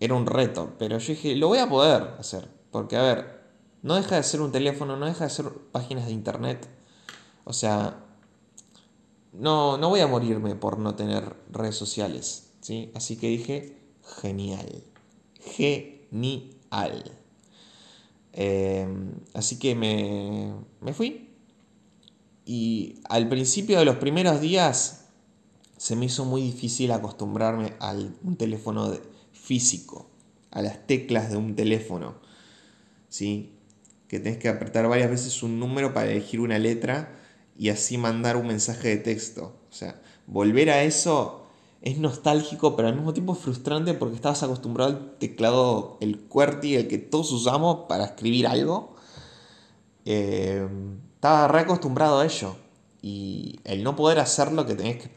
era 0.00 0.14
un 0.14 0.26
reto, 0.26 0.74
pero 0.78 0.98
yo 0.98 1.08
dije, 1.08 1.34
lo 1.34 1.48
voy 1.48 1.58
a 1.58 1.68
poder 1.68 2.14
hacer, 2.18 2.48
porque 2.70 2.96
a 2.96 3.02
ver, 3.02 3.37
no 3.82 3.94
deja 3.94 4.16
de 4.16 4.22
ser 4.22 4.40
un 4.40 4.52
teléfono, 4.52 4.96
no 4.96 5.06
deja 5.06 5.24
de 5.24 5.30
ser 5.30 5.46
páginas 5.72 6.06
de 6.06 6.12
internet, 6.12 6.68
o 7.44 7.52
sea, 7.52 8.04
no, 9.32 9.78
no 9.78 9.88
voy 9.88 10.00
a 10.00 10.06
morirme 10.06 10.54
por 10.54 10.78
no 10.78 10.94
tener 10.94 11.36
redes 11.50 11.76
sociales, 11.76 12.50
¿sí? 12.60 12.90
Así 12.94 13.16
que 13.16 13.28
dije, 13.28 13.78
genial 14.20 14.84
genial. 15.48 17.04
Em, 18.32 19.12
así 19.34 19.58
que 19.58 19.74
me, 19.74 20.54
me 20.80 20.92
fui. 20.92 21.28
Y 22.44 23.00
al 23.08 23.28
principio 23.28 23.78
de 23.78 23.84
los 23.84 23.96
primeros 23.96 24.40
días 24.40 25.06
se 25.76 25.96
me 25.96 26.06
hizo 26.06 26.24
muy 26.24 26.42
difícil 26.42 26.92
acostumbrarme 26.92 27.74
a 27.80 27.92
un 27.92 28.36
teléfono 28.36 28.92
físico, 29.32 30.08
a 30.50 30.62
las 30.62 30.86
teclas 30.86 31.30
de 31.30 31.36
un 31.36 31.54
teléfono. 31.54 32.16
¿sí? 33.08 33.52
Que 34.08 34.18
tenés 34.18 34.38
que 34.38 34.48
apretar 34.48 34.88
varias 34.88 35.10
veces 35.10 35.42
un 35.42 35.60
número 35.60 35.92
para 35.94 36.10
elegir 36.10 36.40
una 36.40 36.58
letra 36.58 37.14
y 37.58 37.68
así 37.68 37.98
mandar 37.98 38.36
un 38.36 38.46
mensaje 38.46 38.88
de 38.88 38.96
texto. 38.96 39.54
O 39.70 39.72
sea, 39.72 40.00
volver 40.26 40.70
a 40.70 40.82
eso 40.82 41.46
es 41.82 41.98
nostálgico, 41.98 42.74
pero 42.74 42.88
al 42.88 42.94
mismo 42.94 43.12
tiempo 43.12 43.34
frustrante 43.34 43.94
porque 43.94 44.16
estabas 44.16 44.42
acostumbrado 44.42 44.90
al 44.90 45.18
teclado, 45.18 45.98
el 46.00 46.20
QWERTY, 46.20 46.76
el 46.76 46.88
que 46.88 46.98
todos 46.98 47.30
usamos 47.32 47.86
para 47.88 48.04
escribir 48.06 48.46
algo. 48.46 48.96
Eh, 50.04 50.66
estaba 51.14 51.48
reacostumbrado 51.48 52.20
a 52.20 52.24
ello. 52.24 52.56
Y 53.02 53.60
el 53.64 53.84
no 53.84 53.94
poder 53.94 54.18
hacerlo, 54.18 54.66
que 54.66 54.74
tenés 54.74 55.02
que 55.02 55.10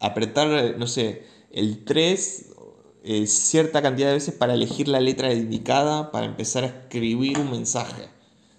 apretar, 0.00 0.78
no 0.78 0.86
sé, 0.86 1.26
el 1.50 1.84
3 1.84 2.53
eh, 3.06 3.26
cierta 3.26 3.82
cantidad 3.82 4.08
de 4.08 4.14
veces 4.14 4.34
para 4.34 4.54
elegir 4.54 4.88
la 4.88 4.98
letra 4.98 5.30
indicada 5.34 6.10
para 6.10 6.24
empezar 6.24 6.64
a 6.64 6.68
escribir 6.68 7.38
un 7.38 7.50
mensaje. 7.50 8.08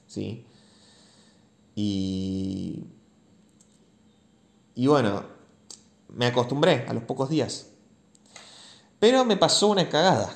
¿Sí? 0.05 0.45
Y. 1.73 2.83
Y 4.75 4.87
bueno, 4.87 5.23
me 6.09 6.27
acostumbré 6.27 6.85
a 6.87 6.93
los 6.93 7.03
pocos 7.03 7.29
días. 7.29 7.71
Pero 8.99 9.25
me 9.25 9.35
pasó 9.35 9.67
una 9.67 9.89
cagada. 9.89 10.31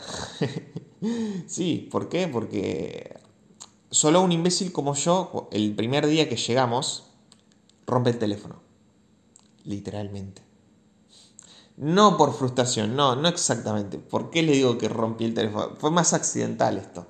sí, 1.48 1.88
¿por 1.92 2.10
qué? 2.10 2.28
Porque 2.28 3.16
solo 3.92 4.22
un 4.22 4.32
imbécil 4.32 4.72
como 4.72 4.96
yo, 4.96 5.50
el 5.51 5.75
primer 5.75 6.08
día 6.08 6.28
que 6.28 6.36
llegamos, 6.36 7.12
rompe 7.86 8.10
el 8.10 8.18
teléfono. 8.18 8.62
Literalmente. 9.66 10.49
No 11.79 12.17
por 12.17 12.33
frustración, 12.33 12.98
no, 12.98 13.15
no 13.15 13.29
exactamente. 13.29 14.00
¿Por 14.00 14.29
qué 14.29 14.43
le 14.43 14.51
digo 14.51 14.77
que 14.77 14.89
rompí 14.89 15.24
el 15.24 15.33
teléfono? 15.33 15.77
Fue 15.77 15.89
más 15.91 16.13
accidental 16.13 16.77
esto. 16.77 17.07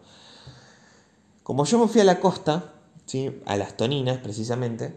Como 1.41 1.65
yo 1.65 1.79
me 1.79 1.87
fui 1.87 2.01
a 2.01 2.03
la 2.03 2.19
costa, 2.19 2.75
¿sí? 3.07 3.41
a 3.47 3.57
las 3.57 3.75
Toninas 3.75 4.19
precisamente, 4.19 4.95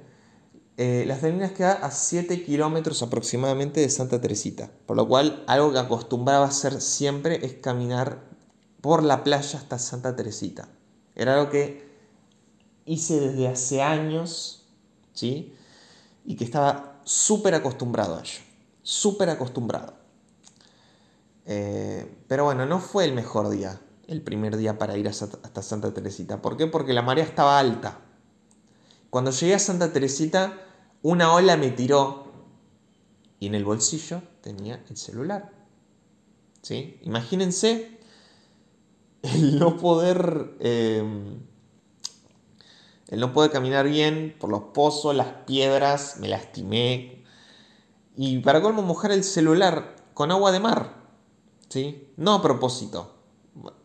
eh, 0.77 1.05
las 1.07 1.23
Toninas 1.23 1.53
queda 1.53 1.73
a 1.73 1.91
7 1.91 2.45
kilómetros 2.45 3.03
aproximadamente 3.03 3.81
de 3.81 3.89
Santa 3.89 4.21
Teresita, 4.21 4.71
por 4.85 4.99
lo 4.99 5.09
cual 5.09 5.43
algo 5.47 5.73
que 5.73 5.79
acostumbraba 5.79 6.45
hacer 6.45 6.79
siempre 6.83 7.43
es 7.43 7.55
caminar 7.55 8.25
por 8.83 9.03
la 9.03 9.25
playa 9.25 9.59
hasta 9.59 9.79
Santa 9.79 10.15
Teresita. 10.15 10.69
Era 11.15 11.39
algo 11.39 11.51
que 11.51 11.91
hice 12.85 13.21
desde 13.21 13.49
hace 13.49 13.81
años, 13.81 14.67
¿sí? 15.15 15.55
Y 16.27 16.37
que 16.37 16.45
estaba 16.45 17.01
súper 17.05 17.55
acostumbrado 17.55 18.17
a 18.17 18.21
ello, 18.21 18.41
súper 18.83 19.31
acostumbrado. 19.31 19.95
Eh, 21.47 22.19
pero 22.29 22.45
bueno, 22.45 22.67
no 22.67 22.79
fue 22.81 23.05
el 23.05 23.13
mejor 23.13 23.51
día, 23.51 23.81
el 24.07 24.23
primer 24.23 24.57
día 24.57 24.79
para 24.79 24.97
ir 24.97 25.09
hasta 25.09 25.63
Santa 25.63 25.93
Teresita. 25.93 26.41
¿Por 26.43 26.57
qué? 26.57 26.67
Porque 26.67 26.93
la 26.93 27.03
marea 27.03 27.25
estaba 27.25 27.59
alta. 27.59 28.01
Cuando 29.11 29.31
llegué 29.31 29.55
a 29.55 29.59
Santa 29.59 29.93
Teresita, 29.93 30.59
una 31.03 31.35
ola 31.35 31.57
me 31.57 31.71
tiró 31.71 32.33
y 33.39 33.47
en 33.47 33.55
el 33.55 33.65
bolsillo 33.65 34.23
tenía 34.41 34.85
el 34.89 34.97
celular. 34.97 35.51
¿Sí? 36.63 36.99
Imagínense 37.03 37.99
el 39.23 39.59
no 39.59 39.77
poder. 39.77 40.55
Em, 40.61 41.41
el 43.09 43.21
no 43.21 43.35
poder 43.35 43.51
caminar 43.51 43.87
bien 43.87 44.35
por 44.41 44.49
los 44.49 44.63
pozos, 44.73 45.15
las 45.15 45.27
piedras, 45.45 46.17
me 46.19 46.29
lastimé. 46.29 47.22
Y 48.17 48.39
para 48.41 48.61
colmo, 48.61 48.83
mojar 48.83 49.13
el 49.13 49.25
celular 49.25 49.97
con 50.15 50.31
agua 50.31 50.53
de 50.53 50.61
mar. 50.61 51.03
¿Sí? 51.69 52.09
No 52.17 52.35
a 52.35 52.43
propósito. 52.43 53.15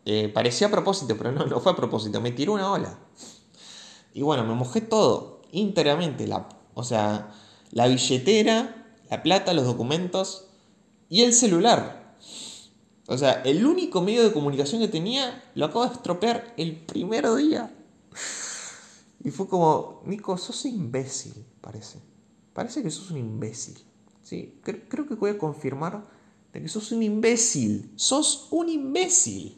Eh, 0.05 0.29
parecía 0.33 0.67
a 0.67 0.71
propósito, 0.71 1.15
pero 1.17 1.31
no, 1.31 1.45
no 1.45 1.59
fue 1.59 1.71
a 1.71 1.75
propósito. 1.75 2.21
Me 2.21 2.31
tiró 2.31 2.53
una 2.53 2.71
ola. 2.71 2.97
Y 4.13 4.21
bueno, 4.21 4.43
me 4.43 4.55
mojé 4.55 4.81
todo, 4.81 5.43
íntegramente, 5.51 6.25
la, 6.25 6.49
o 6.73 6.83
sea, 6.83 7.35
la 7.71 7.87
billetera, 7.87 8.95
la 9.09 9.21
plata, 9.21 9.53
los 9.53 9.65
documentos 9.65 10.47
y 11.07 11.21
el 11.21 11.33
celular. 11.33 12.17
O 13.07 13.17
sea, 13.17 13.41
el 13.43 13.65
único 13.65 14.01
medio 14.01 14.23
de 14.23 14.33
comunicación 14.33 14.81
que 14.81 14.87
tenía 14.87 15.51
lo 15.55 15.65
acabo 15.65 15.85
de 15.85 15.93
estropear 15.93 16.53
el 16.57 16.75
primer 16.75 17.31
día. 17.35 17.73
Y 19.23 19.31
fue 19.31 19.47
como, 19.47 20.01
Nico, 20.05 20.37
sos 20.37 20.65
imbécil, 20.65 21.45
parece. 21.61 21.99
Parece 22.53 22.81
que 22.81 22.89
sos 22.89 23.11
un 23.11 23.17
imbécil. 23.17 23.77
¿Sí? 24.27 24.59
Creo, 24.61 25.07
que 25.07 25.15
voy 25.15 25.29
a 25.29 25.37
confirmar 25.37 26.05
de 26.51 26.61
que 26.61 26.67
sos 26.67 26.91
un 26.91 27.01
imbécil. 27.01 27.93
Sos 27.95 28.49
un 28.51 28.67
imbécil. 28.67 29.57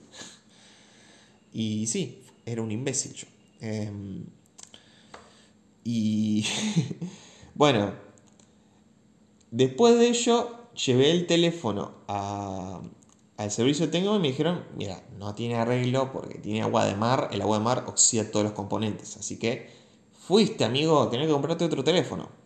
Y 1.52 1.88
sí, 1.88 2.22
era 2.46 2.62
un 2.62 2.72
imbécil 2.72 3.14
yo. 3.14 3.28
Em, 3.62 4.28
y 5.84 6.46
bueno, 7.56 7.96
después 9.50 9.98
de 9.98 10.10
ello 10.10 10.70
llevé 10.76 11.10
el 11.10 11.26
teléfono 11.26 11.96
al 12.06 13.50
servicio 13.50 13.90
técnico 13.90 14.18
y 14.18 14.20
me 14.20 14.28
dijeron, 14.28 14.66
mira, 14.78 15.04
no 15.18 15.34
tiene 15.34 15.56
arreglo 15.56 16.14
porque 16.14 16.38
tiene 16.38 16.62
agua 16.62 16.86
de 16.86 16.96
mar, 16.96 17.30
el 17.32 17.42
agua 17.42 17.58
de 17.58 17.64
mar 17.64 17.86
oxida 17.88 18.30
todos 18.30 18.44
los 18.46 18.54
componentes, 18.54 19.18
así 19.18 19.40
que 19.40 19.68
fuiste 20.28 20.64
amigo, 20.64 21.08
tenés 21.10 21.26
que 21.26 21.34
comprarte 21.34 21.66
otro 21.66 21.84
teléfono. 21.84 22.39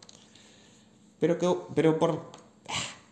Pero, 1.23 1.37
que, 1.37 1.49
pero 1.73 1.99
por, 1.99 2.23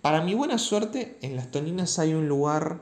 para 0.01 0.21
mi 0.21 0.33
buena 0.33 0.57
suerte, 0.57 1.17
en 1.21 1.37
las 1.37 1.49
Toninas 1.49 1.97
hay 1.97 2.13
un 2.13 2.27
lugar 2.27 2.81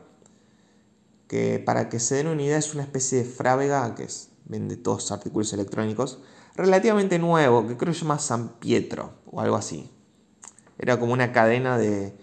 que 1.27 1.61
para 1.63 1.87
que 1.87 1.99
se 1.99 2.15
den 2.15 2.25
una 2.25 2.41
idea 2.41 2.57
es 2.57 2.73
una 2.73 2.81
especie 2.81 3.19
de 3.19 3.25
frávega 3.25 3.93
que 3.93 4.07
vende 4.45 4.75
todos 4.75 5.11
artículos 5.11 5.53
electrónicos 5.53 6.17
relativamente 6.55 7.19
nuevo, 7.19 7.67
que 7.67 7.77
creo 7.77 7.93
que 7.93 7.99
se 7.99 8.05
llama 8.05 8.17
San 8.17 8.53
Pietro 8.57 9.19
o 9.27 9.39
algo 9.39 9.55
así. 9.55 9.91
Era 10.79 10.99
como 10.99 11.13
una 11.13 11.31
cadena 11.31 11.77
de, 11.77 12.15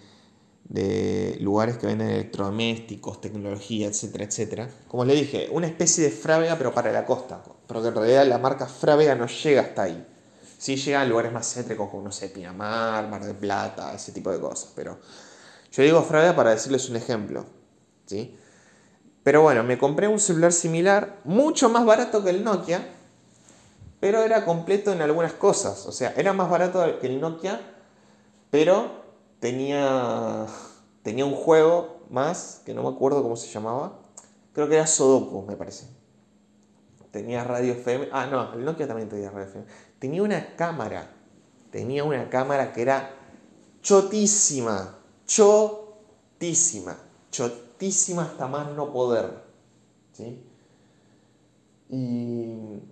lugares 1.39 1.79
que 1.79 1.87
venden 1.87 2.09
electrodomésticos, 2.09 3.21
tecnología, 3.21 3.87
etcétera, 3.87 4.25
etcétera. 4.25 4.69
Como 4.89 5.05
le 5.05 5.15
dije, 5.15 5.49
una 5.53 5.69
especie 5.69 6.03
de 6.03 6.11
Frávega 6.11 6.59
pero 6.59 6.75
para 6.75 6.91
la 6.91 7.07
costa, 7.07 7.41
porque 7.69 7.87
en 7.87 7.95
realidad 7.95 8.27
la 8.27 8.39
marca 8.39 8.67
Frávega 8.67 9.15
no 9.15 9.29
llega 9.29 9.63
hasta 9.63 9.85
ahí. 9.85 10.07
Sí 10.59 10.77
llega 10.77 11.03
a 11.03 11.05
lugares 11.05 11.33
más 11.33 11.53
céntricos 11.53 11.91
como, 11.91 12.03
no 12.03 12.13
sé, 12.13 12.29
Pinamar, 12.29 13.09
Mar 13.09 13.25
del 13.25 13.37
Plata, 13.37 13.95
ese 13.95 14.13
tipo 14.13 14.31
de 14.31 14.41
cosas, 14.41 14.73
pero 14.75 14.99
yo 15.71 15.83
digo 15.83 16.03
Frávega 16.03 16.35
para 16.35 16.51
decirles 16.51 16.89
un 16.89 16.97
ejemplo, 16.97 17.45
¿sí? 18.07 18.37
Pero 19.23 19.43
bueno, 19.43 19.65
me 19.65 19.77
compré 19.77 20.09
un 20.09 20.21
celular 20.21 20.53
similar, 20.53 21.19
mucho 21.25 21.69
más 21.69 21.85
barato 21.85 22.23
que 22.23 22.31
el 22.31 22.45
Nokia, 22.45 22.87
pero 24.01 24.23
era 24.23 24.45
completo 24.45 24.93
en 24.93 25.03
algunas 25.03 25.33
cosas. 25.33 25.85
O 25.87 25.93
sea, 25.93 26.15
era 26.17 26.33
más 26.33 26.49
barato 26.49 27.01
que 27.01 27.09
el 27.09 27.21
Nokia, 27.21 27.61
pero 28.51 29.03
tenía, 29.41 30.47
tenía 31.03 31.25
un 31.25 31.35
juego 31.35 32.05
más, 32.09 32.63
que 32.65 32.73
no 32.73 32.83
me 32.83 32.89
acuerdo 32.89 33.23
cómo 33.23 33.37
se 33.37 33.49
llamaba. 33.49 33.99
Creo 34.53 34.69
que 34.69 34.77
era 34.77 34.87
Sudoku, 34.87 35.43
me 35.43 35.57
parece. 35.57 35.87
Tenía 37.16 37.44
radio 37.44 37.73
FM. 37.73 38.11
Ah, 38.12 38.26
no, 38.26 38.52
el 38.52 38.62
Nokia 38.62 38.87
también 38.87 39.08
tenía 39.08 39.30
radio 39.30 39.46
FM. 39.46 39.64
Tenía 39.99 40.23
una 40.23 40.54
cámara. 40.54 41.11
Tenía 41.70 42.04
una 42.04 42.28
cámara 42.28 42.75
que 42.75 42.82
era 42.82 43.11
chotísima. 43.80 44.99
Chotísima. 45.25 46.94
Chotísima 47.30 48.25
hasta 48.25 48.46
más 48.49 48.70
no 48.73 48.92
poder. 48.92 49.30
¿Sí? 50.12 50.44
Y, 51.88 52.82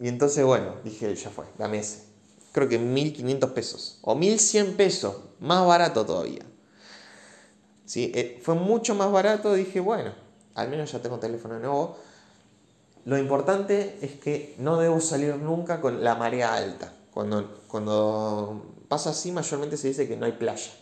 y 0.00 0.08
entonces, 0.08 0.42
bueno, 0.42 0.76
dije, 0.82 1.14
ya 1.14 1.28
fue, 1.28 1.44
dame 1.58 1.80
ese. 1.80 2.06
Creo 2.52 2.66
que 2.66 2.78
1500 2.78 3.50
pesos. 3.50 3.98
O 4.00 4.14
1100 4.14 4.74
pesos. 4.74 5.16
Más 5.38 5.66
barato 5.66 6.06
todavía. 6.06 6.46
¿Sí? 7.84 8.10
Eh, 8.14 8.40
fue 8.42 8.54
mucho 8.54 8.94
más 8.94 9.12
barato. 9.12 9.52
Dije, 9.52 9.80
bueno, 9.80 10.14
al 10.54 10.70
menos 10.70 10.90
ya 10.90 11.02
tengo 11.02 11.18
teléfono 11.18 11.58
nuevo. 11.58 11.98
Lo 13.06 13.16
importante 13.16 13.98
es 14.02 14.16
que 14.16 14.56
no 14.58 14.78
debo 14.78 15.00
salir 15.00 15.36
nunca 15.36 15.80
con 15.80 16.02
la 16.02 16.16
marea 16.16 16.54
alta. 16.54 16.92
Cuando, 17.14 17.62
cuando 17.68 18.74
pasa 18.88 19.10
así, 19.10 19.30
mayormente 19.30 19.76
se 19.76 19.86
dice 19.88 20.08
que 20.08 20.16
no 20.16 20.26
hay 20.26 20.32
playa. 20.32 20.72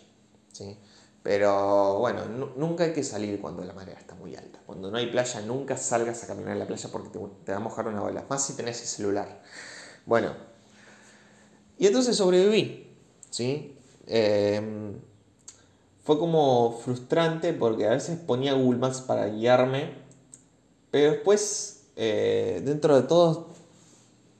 ¿sí? 0.50 0.78
Pero 1.22 1.98
bueno, 1.98 2.24
nunca 2.56 2.84
hay 2.84 2.94
que 2.94 3.04
salir 3.04 3.42
cuando 3.42 3.62
la 3.62 3.74
marea 3.74 3.98
está 3.98 4.14
muy 4.14 4.34
alta. 4.34 4.58
Cuando 4.64 4.90
no 4.90 4.96
hay 4.96 5.08
playa, 5.08 5.42
nunca 5.42 5.76
salgas 5.76 6.24
a 6.24 6.26
caminar 6.26 6.52
en 6.52 6.60
la 6.60 6.66
playa 6.66 6.88
porque 6.90 7.10
te, 7.44 7.52
va 7.52 7.58
a 7.58 7.60
mojar 7.60 7.88
una 7.88 8.00
bola. 8.00 8.24
Más 8.30 8.42
si 8.42 8.54
tenés 8.54 8.80
el 8.80 8.86
celular. 8.86 9.42
Bueno, 10.06 10.32
y 11.76 11.88
entonces 11.88 12.16
sobreviví. 12.16 12.90
¿sí? 13.28 13.76
Em, 14.06 14.98
fue 16.02 16.18
como 16.18 16.80
frustrante 16.82 17.52
porque 17.52 17.86
a 17.86 17.90
veces 17.90 18.18
ponía 18.18 18.54
Google 18.54 18.78
Maps 18.78 19.02
para 19.02 19.26
guiarme, 19.26 19.92
pero 20.90 21.12
después 21.12 21.73
eh, 21.96 22.60
dentro 22.64 22.96
de 23.00 23.06
todo 23.06 23.48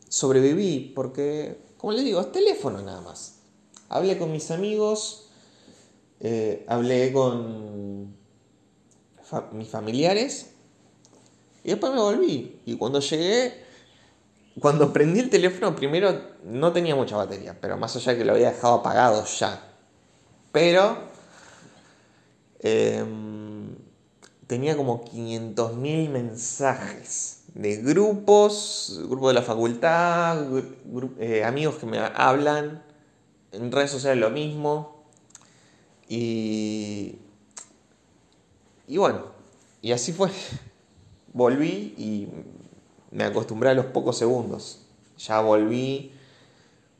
sobreviví 0.08 0.92
porque, 0.94 1.58
como 1.76 1.92
les 1.92 2.04
digo, 2.04 2.20
es 2.20 2.32
teléfono 2.32 2.80
nada 2.82 3.00
más. 3.00 3.40
Hablé 3.88 4.18
con 4.18 4.32
mis 4.32 4.50
amigos, 4.50 5.28
eh, 6.20 6.64
hablé 6.68 7.12
con 7.12 8.14
mis 9.52 9.68
familiares 9.68 10.50
y 11.62 11.70
después 11.70 11.92
me 11.92 12.00
volví. 12.00 12.60
Y 12.64 12.76
cuando 12.76 13.00
llegué, 13.00 13.64
cuando 14.60 14.92
prendí 14.92 15.20
el 15.20 15.30
teléfono, 15.30 15.74
primero 15.74 16.20
no 16.44 16.72
tenía 16.72 16.94
mucha 16.94 17.16
batería, 17.16 17.58
pero 17.60 17.76
más 17.76 17.96
allá 17.96 18.12
de 18.12 18.18
que 18.18 18.24
lo 18.24 18.32
había 18.32 18.52
dejado 18.52 18.74
apagado 18.74 19.24
ya. 19.24 19.62
Pero 20.52 20.98
em, 22.60 23.74
tenía 24.46 24.76
como 24.76 25.04
500.000 25.04 26.08
mensajes 26.10 27.43
de 27.54 27.76
grupos, 27.76 29.00
grupo 29.08 29.28
de 29.28 29.34
la 29.34 29.42
facultad, 29.42 30.44
eh, 31.18 31.44
amigos 31.44 31.76
que 31.76 31.86
me 31.86 31.98
hablan, 31.98 32.82
en 33.52 33.70
redes 33.70 33.90
sociales 33.90 34.18
lo 34.18 34.30
mismo. 34.30 35.04
Y, 36.08 37.16
y 38.88 38.96
bueno, 38.96 39.26
y 39.80 39.92
así 39.92 40.12
fue. 40.12 40.30
Volví 41.32 41.94
y 41.96 42.28
me 43.10 43.24
acostumbré 43.24 43.70
a 43.70 43.74
los 43.74 43.86
pocos 43.86 44.18
segundos. 44.18 44.80
Ya 45.18 45.40
volví 45.40 46.12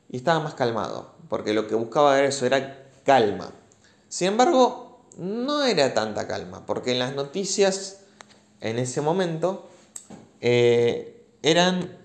y 0.08 0.16
estaba 0.16 0.40
más 0.40 0.54
calmado, 0.54 1.14
porque 1.28 1.52
lo 1.52 1.66
que 1.66 1.75
buscaba 1.75 2.18
era 2.18 2.28
eso, 2.28 2.46
era 2.46 2.88
calma. 3.05 3.52
Sin 4.09 4.28
embargo, 4.28 5.05
no 5.18 5.64
era 5.64 5.94
tanta 5.94 6.26
calma, 6.26 6.64
porque 6.66 6.92
en 6.92 7.00
las 7.00 7.14
noticias 7.14 8.00
en 8.61 8.78
ese 8.78 9.00
momento 9.00 9.68
eh, 10.46 11.26
eran 11.40 11.96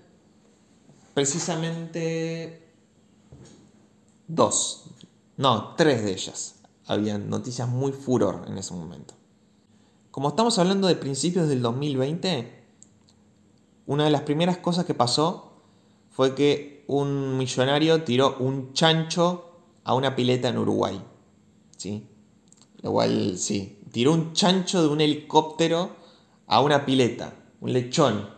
precisamente 1.12 2.72
dos, 4.26 4.86
no, 5.36 5.74
tres 5.76 6.02
de 6.02 6.12
ellas. 6.12 6.54
Habían 6.86 7.28
noticias 7.28 7.68
muy 7.68 7.92
furor 7.92 8.46
en 8.48 8.56
ese 8.56 8.72
momento. 8.72 9.12
Como 10.10 10.30
estamos 10.30 10.58
hablando 10.58 10.88
de 10.88 10.96
principios 10.96 11.50
del 11.50 11.60
2020, 11.60 12.64
una 13.84 14.04
de 14.04 14.10
las 14.10 14.22
primeras 14.22 14.56
cosas 14.56 14.86
que 14.86 14.94
pasó 14.94 15.52
fue 16.08 16.34
que 16.34 16.86
un 16.86 17.36
millonario 17.36 18.04
tiró 18.04 18.38
un 18.38 18.72
chancho 18.72 19.50
a 19.84 19.92
una 19.92 20.16
pileta 20.16 20.48
en 20.48 20.56
Uruguay. 20.56 20.98
¿Sí? 21.76 22.08
Igual, 22.82 23.36
sí. 23.36 23.82
Tiró 23.92 24.14
un 24.14 24.32
chancho 24.32 24.80
de 24.80 24.88
un 24.88 25.02
helicóptero 25.02 25.90
a 26.46 26.62
una 26.62 26.86
pileta 26.86 27.34
un 27.60 27.72
lechón, 27.72 28.28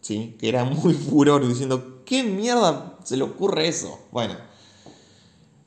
¿sí? 0.00 0.36
que 0.38 0.48
era 0.48 0.64
muy 0.64 0.94
furor 0.94 1.46
diciendo, 1.46 2.02
¿qué 2.04 2.22
mierda 2.22 2.98
se 3.04 3.16
le 3.16 3.24
ocurre 3.24 3.68
eso? 3.68 3.98
Bueno, 4.12 4.36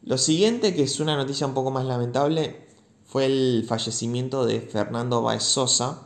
lo 0.03 0.17
siguiente, 0.17 0.73
que 0.73 0.83
es 0.83 0.99
una 0.99 1.17
noticia 1.17 1.47
un 1.47 1.53
poco 1.53 1.71
más 1.71 1.85
lamentable, 1.85 2.67
fue 3.05 3.25
el 3.25 3.65
fallecimiento 3.67 4.45
de 4.45 4.61
Fernando 4.61 5.21
Baez 5.21 5.43
Sosa, 5.43 6.03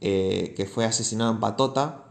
eh, 0.00 0.54
que 0.56 0.66
fue 0.66 0.84
asesinado 0.84 1.32
en 1.32 1.40
Patota. 1.40 2.04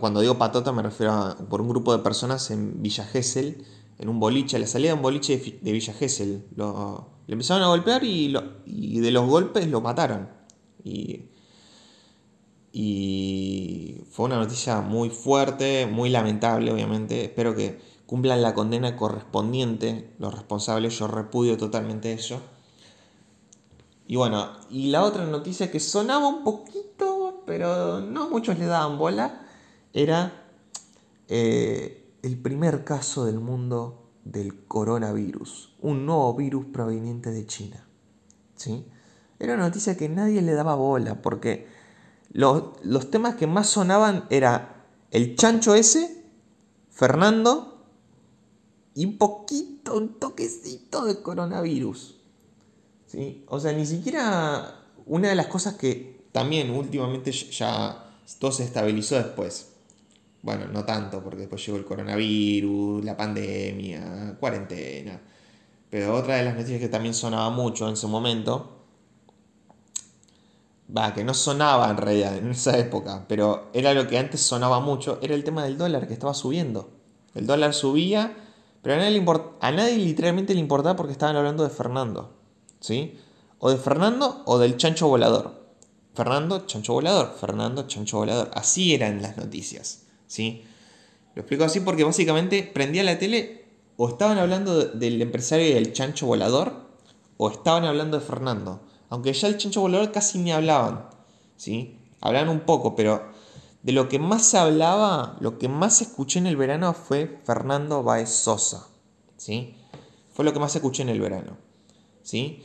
cuando 0.00 0.20
digo 0.20 0.38
Patota 0.38 0.72
me 0.72 0.82
refiero 0.82 1.12
a 1.12 1.36
por 1.36 1.60
un 1.60 1.68
grupo 1.68 1.96
de 1.96 2.02
personas 2.02 2.50
en 2.50 2.80
Villa 2.80 3.04
Gesell, 3.04 3.64
en 3.98 4.08
un 4.08 4.20
boliche, 4.20 4.56
a 4.56 4.60
la 4.60 4.66
salida 4.66 4.90
de 4.90 4.94
un 4.94 5.02
boliche 5.02 5.36
de, 5.60 5.72
Villa 5.72 5.92
Gesell. 5.92 6.46
Lo, 6.54 7.13
le 7.26 7.32
empezaron 7.32 7.62
a 7.62 7.68
golpear 7.68 8.04
y, 8.04 8.32
de 9.00 9.10
los 9.10 9.26
golpes 9.26 9.66
lo 9.68 9.80
mataron. 9.80 10.28
Y, 10.82 11.30
fue 14.10 14.26
una 14.26 14.36
noticia 14.36 14.80
muy 14.80 15.10
fuerte, 15.10 15.86
muy 15.86 16.10
lamentable, 16.10 16.72
obviamente. 16.72 17.24
Espero 17.24 17.54
que 17.54 17.80
cumplan 18.06 18.42
la 18.42 18.54
condena 18.54 18.96
correspondiente 18.96 20.14
los 20.18 20.32
responsables. 20.32 20.98
Yo 20.98 21.08
repudio 21.08 21.56
totalmente 21.56 22.12
eso. 22.12 22.40
Y 24.06 24.16
bueno, 24.16 24.52
y 24.70 24.90
la 24.90 25.02
otra 25.02 25.24
noticia 25.24 25.70
que 25.70 25.80
sonaba 25.80 26.28
un 26.28 26.44
poquito, 26.44 27.42
pero 27.46 28.00
no 28.00 28.28
muchos 28.28 28.58
le 28.58 28.66
daban 28.66 28.98
bola, 28.98 29.46
era 29.92 30.44
eh, 31.28 32.12
el 32.22 32.38
primer 32.38 32.84
caso 32.84 33.24
del 33.24 33.40
mundo 33.40 34.03
del 34.24 34.64
coronavirus, 34.66 35.74
un 35.80 36.06
nuevo 36.06 36.34
virus 36.34 36.66
proveniente 36.66 37.30
de 37.30 37.46
China. 37.46 37.86
¿Sí? 38.56 38.86
Era 39.38 39.54
una 39.54 39.64
noticia 39.64 39.96
que 39.96 40.08
nadie 40.08 40.40
le 40.42 40.54
daba 40.54 40.74
bola, 40.74 41.20
porque 41.20 41.66
los, 42.30 42.64
los 42.82 43.10
temas 43.10 43.34
que 43.34 43.46
más 43.46 43.68
sonaban 43.68 44.24
era 44.30 44.86
el 45.10 45.36
chancho 45.36 45.74
ese, 45.74 46.24
Fernando, 46.90 47.84
y 48.94 49.04
un 49.04 49.18
poquito, 49.18 49.96
un 49.96 50.18
toquecito 50.18 51.04
de 51.04 51.20
coronavirus. 51.20 52.16
¿Sí? 53.06 53.44
O 53.48 53.60
sea, 53.60 53.72
ni 53.72 53.84
siquiera 53.86 54.80
una 55.06 55.28
de 55.28 55.34
las 55.34 55.48
cosas 55.48 55.74
que 55.74 56.24
también 56.32 56.70
últimamente 56.70 57.30
ya 57.30 58.10
todo 58.38 58.52
se 58.52 58.64
estabilizó 58.64 59.16
después 59.16 59.73
bueno, 60.44 60.66
no 60.66 60.84
tanto, 60.84 61.22
porque 61.24 61.40
después 61.40 61.64
llegó 61.64 61.78
el 61.78 61.86
coronavirus, 61.86 63.02
la 63.02 63.16
pandemia, 63.16 64.36
cuarentena. 64.38 65.18
Pero 65.88 66.14
otra 66.14 66.36
de 66.36 66.44
las 66.44 66.54
noticias 66.54 66.80
que 66.80 66.88
también 66.90 67.14
sonaba 67.14 67.48
mucho 67.48 67.88
en 67.88 67.96
su 67.96 68.08
momento, 68.08 68.84
va, 70.94 71.14
que 71.14 71.24
no 71.24 71.32
sonaba 71.32 71.88
en 71.88 71.96
realidad 71.96 72.36
en 72.36 72.50
esa 72.50 72.76
época, 72.76 73.24
pero 73.26 73.70
era 73.72 73.94
lo 73.94 74.06
que 74.06 74.18
antes 74.18 74.42
sonaba 74.42 74.80
mucho, 74.80 75.18
era 75.22 75.34
el 75.34 75.44
tema 75.44 75.64
del 75.64 75.78
dólar 75.78 76.06
que 76.06 76.12
estaba 76.12 76.34
subiendo. 76.34 76.90
El 77.34 77.46
dólar 77.46 77.72
subía, 77.72 78.36
pero 78.82 78.96
a 78.96 78.98
nadie, 78.98 79.18
le 79.18 79.24
a 79.60 79.72
nadie 79.72 79.96
literalmente 79.96 80.52
le 80.52 80.60
importaba 80.60 80.94
porque 80.94 81.12
estaban 81.12 81.36
hablando 81.36 81.64
de 81.64 81.70
Fernando. 81.70 82.34
¿Sí? 82.80 83.18
O 83.60 83.70
de 83.70 83.78
Fernando 83.78 84.42
o 84.44 84.58
del 84.58 84.76
chancho 84.76 85.08
volador. 85.08 85.64
Fernando, 86.12 86.66
chancho 86.66 86.92
volador. 86.92 87.34
Fernando, 87.40 87.86
chancho 87.86 88.18
volador. 88.18 88.50
Así 88.52 88.94
eran 88.94 89.22
las 89.22 89.38
noticias. 89.38 90.04
¿Sí? 90.26 90.64
Lo 91.34 91.42
explico 91.42 91.64
así 91.64 91.80
porque 91.80 92.04
básicamente 92.04 92.62
prendía 92.62 93.02
la 93.02 93.18
tele 93.18 93.64
o 93.96 94.08
estaban 94.08 94.38
hablando 94.38 94.84
del 94.84 95.20
empresario 95.20 95.66
y 95.66 95.74
del 95.74 95.92
chancho 95.92 96.26
volador 96.26 96.88
o 97.36 97.50
estaban 97.50 97.84
hablando 97.84 98.18
de 98.18 98.24
Fernando. 98.24 98.80
Aunque 99.08 99.32
ya 99.32 99.48
el 99.48 99.58
chancho 99.58 99.80
volador 99.80 100.12
casi 100.12 100.38
ni 100.38 100.52
hablaban, 100.52 101.08
¿sí? 101.56 101.98
Hablaban 102.20 102.48
un 102.48 102.60
poco, 102.60 102.96
pero 102.96 103.22
de 103.82 103.92
lo 103.92 104.08
que 104.08 104.18
más 104.18 104.42
se 104.46 104.58
hablaba, 104.58 105.36
lo 105.40 105.58
que 105.58 105.68
más 105.68 106.00
escuché 106.00 106.38
en 106.38 106.46
el 106.46 106.56
verano 106.56 106.94
fue 106.94 107.40
Fernando 107.44 108.02
Baez 108.02 108.30
Sosa, 108.30 108.86
¿sí? 109.36 109.74
Fue 110.32 110.44
lo 110.44 110.52
que 110.52 110.58
más 110.58 110.74
escuché 110.74 111.02
en 111.02 111.10
el 111.10 111.20
verano, 111.20 111.56
¿sí? 112.22 112.62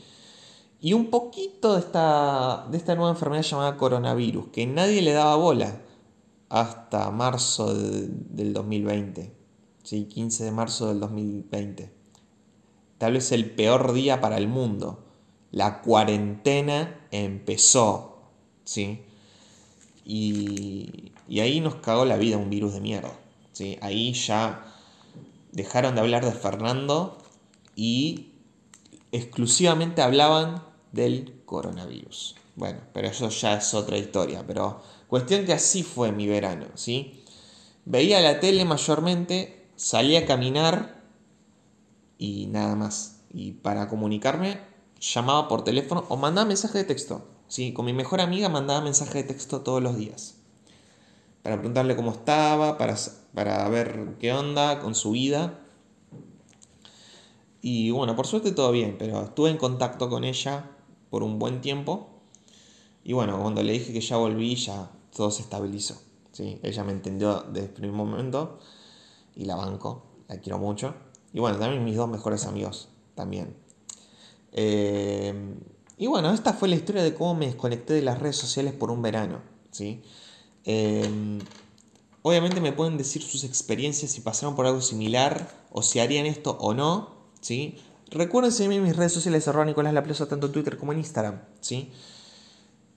y 0.80 0.94
un 0.94 1.10
poquito 1.10 1.74
de 1.74 1.80
esta, 1.80 2.66
de 2.70 2.78
esta 2.78 2.94
nueva 2.94 3.10
enfermedad 3.10 3.42
llamada 3.42 3.76
coronavirus, 3.76 4.48
que 4.48 4.66
nadie 4.66 5.02
le 5.02 5.12
daba 5.12 5.36
bola 5.36 5.80
hasta 6.50 7.10
marzo 7.10 7.74
del 7.74 8.52
2020, 8.52 9.32
¿sí? 9.82 10.04
15 10.04 10.44
de 10.44 10.50
marzo 10.50 10.88
del 10.88 11.00
2020. 11.00 11.92
Tal 12.98 13.12
vez 13.14 13.32
el 13.32 13.50
peor 13.50 13.92
día 13.92 14.20
para 14.20 14.36
el 14.36 14.48
mundo. 14.48 15.06
La 15.52 15.80
cuarentena 15.80 17.06
empezó, 17.10 18.22
¿sí? 18.64 19.02
Y, 20.04 21.12
y 21.28 21.40
ahí 21.40 21.60
nos 21.60 21.76
cagó 21.76 22.04
la 22.04 22.16
vida 22.16 22.36
un 22.36 22.50
virus 22.50 22.74
de 22.74 22.80
mierda, 22.80 23.12
¿sí? 23.52 23.78
Ahí 23.80 24.12
ya 24.12 24.64
dejaron 25.52 25.94
de 25.94 26.00
hablar 26.00 26.24
de 26.24 26.32
Fernando 26.32 27.16
y 27.76 28.32
exclusivamente 29.12 30.02
hablaban 30.02 30.62
del 30.92 31.42
coronavirus. 31.46 32.36
Bueno, 32.56 32.80
pero 32.92 33.08
eso 33.08 33.28
ya 33.28 33.54
es 33.54 33.72
otra 33.74 33.96
historia. 33.96 34.44
Pero 34.46 34.82
cuestión 35.10 35.44
que 35.44 35.52
así 35.52 35.82
fue 35.82 36.12
mi 36.12 36.26
verano, 36.26 36.66
¿sí? 36.74 37.24
Veía 37.84 38.20
la 38.20 38.38
tele 38.40 38.64
mayormente, 38.64 39.66
salía 39.74 40.20
a 40.20 40.26
caminar 40.26 41.02
y 42.16 42.46
nada 42.46 42.76
más. 42.76 43.22
Y 43.32 43.52
para 43.52 43.88
comunicarme, 43.88 44.60
llamaba 45.00 45.48
por 45.48 45.64
teléfono 45.64 46.04
o 46.08 46.16
mandaba 46.16 46.46
mensaje 46.46 46.78
de 46.78 46.84
texto. 46.84 47.26
¿sí? 47.48 47.72
Con 47.72 47.86
mi 47.86 47.92
mejor 47.92 48.20
amiga 48.20 48.48
mandaba 48.48 48.80
mensaje 48.80 49.18
de 49.18 49.24
texto 49.24 49.62
todos 49.62 49.82
los 49.82 49.96
días. 49.96 50.36
Para 51.42 51.56
preguntarle 51.56 51.96
cómo 51.96 52.12
estaba, 52.12 52.78
para, 52.78 52.96
para 53.34 53.68
ver 53.68 54.16
qué 54.20 54.32
onda 54.32 54.80
con 54.80 54.94
su 54.94 55.12
vida. 55.12 55.58
Y 57.62 57.90
bueno, 57.90 58.14
por 58.14 58.26
suerte 58.26 58.52
todo 58.52 58.70
bien, 58.70 58.96
pero 58.98 59.22
estuve 59.22 59.50
en 59.50 59.56
contacto 59.56 60.08
con 60.08 60.24
ella 60.24 60.70
por 61.10 61.22
un 61.22 61.38
buen 61.38 61.60
tiempo. 61.60 62.08
Y 63.02 63.14
bueno, 63.14 63.40
cuando 63.40 63.62
le 63.62 63.72
dije 63.72 63.92
que 63.92 64.00
ya 64.00 64.16
volví, 64.16 64.54
ya 64.54 64.90
todo 65.14 65.30
se 65.30 65.42
estabilizó. 65.42 66.00
¿sí? 66.32 66.58
Ella 66.62 66.84
me 66.84 66.92
entendió 66.92 67.42
desde 67.42 67.66
el 67.66 67.72
primer 67.72 67.92
momento 67.92 68.58
y 69.34 69.44
la 69.44 69.56
banco, 69.56 70.04
la 70.28 70.38
quiero 70.38 70.58
mucho. 70.58 70.94
Y 71.32 71.40
bueno, 71.40 71.58
también 71.58 71.84
mis 71.84 71.96
dos 71.96 72.08
mejores 72.08 72.46
amigos 72.46 72.88
también. 73.14 73.54
Eh, 74.52 75.54
y 75.96 76.06
bueno, 76.06 76.32
esta 76.32 76.52
fue 76.52 76.68
la 76.68 76.76
historia 76.76 77.02
de 77.02 77.14
cómo 77.14 77.34
me 77.34 77.46
desconecté 77.46 77.94
de 77.94 78.02
las 78.02 78.18
redes 78.18 78.36
sociales 78.36 78.72
por 78.72 78.90
un 78.90 79.02
verano. 79.02 79.40
¿sí? 79.70 80.02
Eh, 80.64 81.38
obviamente 82.22 82.60
me 82.60 82.72
pueden 82.72 82.98
decir 82.98 83.22
sus 83.22 83.44
experiencias 83.44 84.10
si 84.10 84.20
pasaron 84.20 84.54
por 84.56 84.66
algo 84.66 84.80
similar 84.80 85.48
o 85.70 85.82
si 85.82 86.00
harían 86.00 86.26
esto 86.26 86.56
o 86.60 86.74
no. 86.74 87.10
¿sí? 87.40 87.78
Recuerden 88.10 88.50
seguirme 88.50 88.76
en 88.76 88.84
mis 88.84 88.96
redes 88.96 89.12
sociales, 89.12 89.46
arroba 89.46 89.64
Nicolás 89.64 89.94
Laplaza, 89.94 90.26
tanto 90.26 90.46
en 90.46 90.52
Twitter 90.52 90.76
como 90.76 90.92
en 90.92 90.98
Instagram, 90.98 91.42
¿sí? 91.60 91.92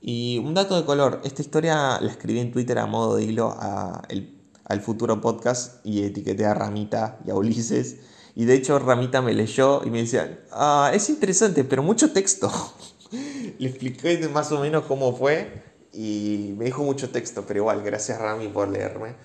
Y 0.05 0.37
un 0.39 0.53
dato 0.53 0.75
de 0.75 0.83
color, 0.83 1.21
esta 1.23 1.41
historia 1.41 1.97
la 2.01 2.11
escribí 2.11 2.37
en 2.41 2.51
Twitter 2.51 2.77
a 2.77 2.85
modo 2.85 3.15
de 3.15 3.23
hilo 3.23 3.55
al 3.57 4.81
futuro 4.81 5.21
podcast 5.21 5.79
y 5.85 6.03
etiqueté 6.03 6.45
a 6.45 6.53
Ramita 6.53 7.19
y 7.25 7.31
a 7.31 7.35
Ulises. 7.35 7.99
Y 8.35 8.43
de 8.43 8.55
hecho 8.55 8.77
Ramita 8.79 9.21
me 9.21 9.33
leyó 9.33 9.81
y 9.85 9.89
me 9.89 9.99
decía, 9.99 10.43
ah, 10.51 10.91
es 10.93 11.09
interesante, 11.09 11.63
pero 11.63 11.83
mucho 11.83 12.11
texto. 12.11 12.51
Le 13.59 13.69
expliqué 13.69 14.27
más 14.27 14.51
o 14.51 14.59
menos 14.59 14.83
cómo 14.83 15.15
fue 15.15 15.63
y 15.93 16.53
me 16.57 16.65
dijo 16.65 16.83
mucho 16.83 17.09
texto, 17.09 17.45
pero 17.47 17.59
igual, 17.61 17.81
gracias 17.81 18.19
Rami 18.19 18.49
por 18.49 18.67
leerme. 18.67 19.15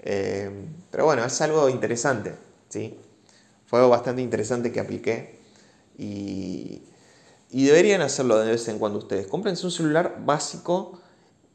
Eh, 0.00 0.50
pero 0.90 1.06
bueno, 1.06 1.24
es 1.24 1.40
algo 1.40 1.70
interesante, 1.70 2.34
¿sí? 2.68 3.00
Fue 3.64 3.78
algo 3.78 3.90
bastante 3.90 4.20
interesante 4.20 4.70
que 4.70 4.80
apliqué 4.80 5.40
y, 5.96 6.82
deberían 7.50 8.00
hacerlo 8.02 8.38
de 8.38 8.50
vez 8.50 8.68
en 8.68 8.78
cuando 8.78 8.98
ustedes. 8.98 9.26
Cómprense 9.26 9.66
un 9.66 9.72
celular 9.72 10.22
básico, 10.24 11.00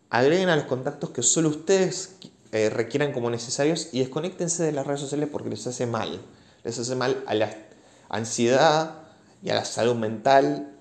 agreguen 0.09 0.49
a 0.49 0.55
los 0.55 0.65
contactos 0.65 1.11
que 1.11 1.23
solo 1.23 1.49
ustedes 1.49 2.15
eh, 2.51 2.69
requieran 2.69 3.13
como 3.13 3.29
necesarios 3.29 3.89
y 3.91 3.99
desconectense 3.99 4.63
de 4.63 4.71
las 4.71 4.85
redes 4.85 5.01
sociales 5.01 5.29
porque 5.31 5.49
les 5.49 5.65
hace 5.67 5.85
mal. 5.85 6.21
Les 6.63 6.77
hace 6.77 6.95
mal 6.95 7.23
a 7.27 7.33
la 7.33 7.55
ansiedad 8.09 8.95
y 9.41 9.49
a 9.49 9.55
la 9.55 9.65
salud 9.65 9.95
mental. 9.95 10.73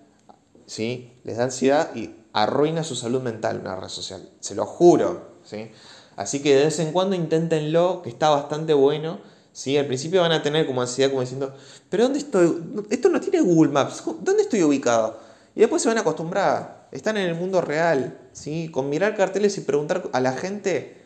¿sí? 0.67 1.13
Les 1.25 1.37
da 1.37 1.45
ansiedad 1.45 1.95
y 1.95 2.15
arruina 2.33 2.85
su 2.85 2.97
salud 2.97 3.23
mental 3.23 3.61
una 3.61 3.77
red 3.77 3.89
social. 3.89 4.29
Se 4.41 4.55
lo 4.55 4.67
juro. 4.67 5.39
¿sí? 5.45 5.71
Así 6.17 6.43
que 6.43 6.55
de 6.55 6.65
vez 6.65 6.79
en 6.79 6.93
cuando 6.93 7.17
inténtenlo, 7.17 8.03
que 8.03 8.11
está 8.11 8.31
bastante 8.31 8.75
bueno 8.75 9.19
¿sí? 9.53 9.77
Al 9.77 9.87
principio 9.87 10.21
van 10.21 10.33
a 10.33 10.43
tener 10.43 10.67
como 10.67 10.81
ansiedad, 10.81 11.11
como 11.11 11.23
diciendo, 11.23 11.55
pero 11.89 12.05
¿dónde 12.05 12.19
estoy? 12.19 12.63
Esto 12.91 13.09
no 13.09 13.21
tiene 13.21 13.41
Google 13.41 13.73
Maps, 13.73 14.03
¿dónde 14.21 14.43
estoy 14.43 14.63
ubicado? 14.63 15.21
Y 15.55 15.61
después 15.61 15.83
se 15.83 15.89
van 15.89 15.99
a 15.99 16.03
acostumbrar, 16.03 16.89
están 16.93 17.17
en 17.17 17.29
el 17.29 17.35
mundo 17.35 17.61
real, 17.61 18.19
¿sí? 18.33 18.71
Con 18.71 18.89
mirar 18.89 19.17
carteles 19.17 19.57
y 19.59 19.63
preguntar 19.63 20.09
a 20.13 20.21
la 20.21 20.33
gente, 20.33 20.97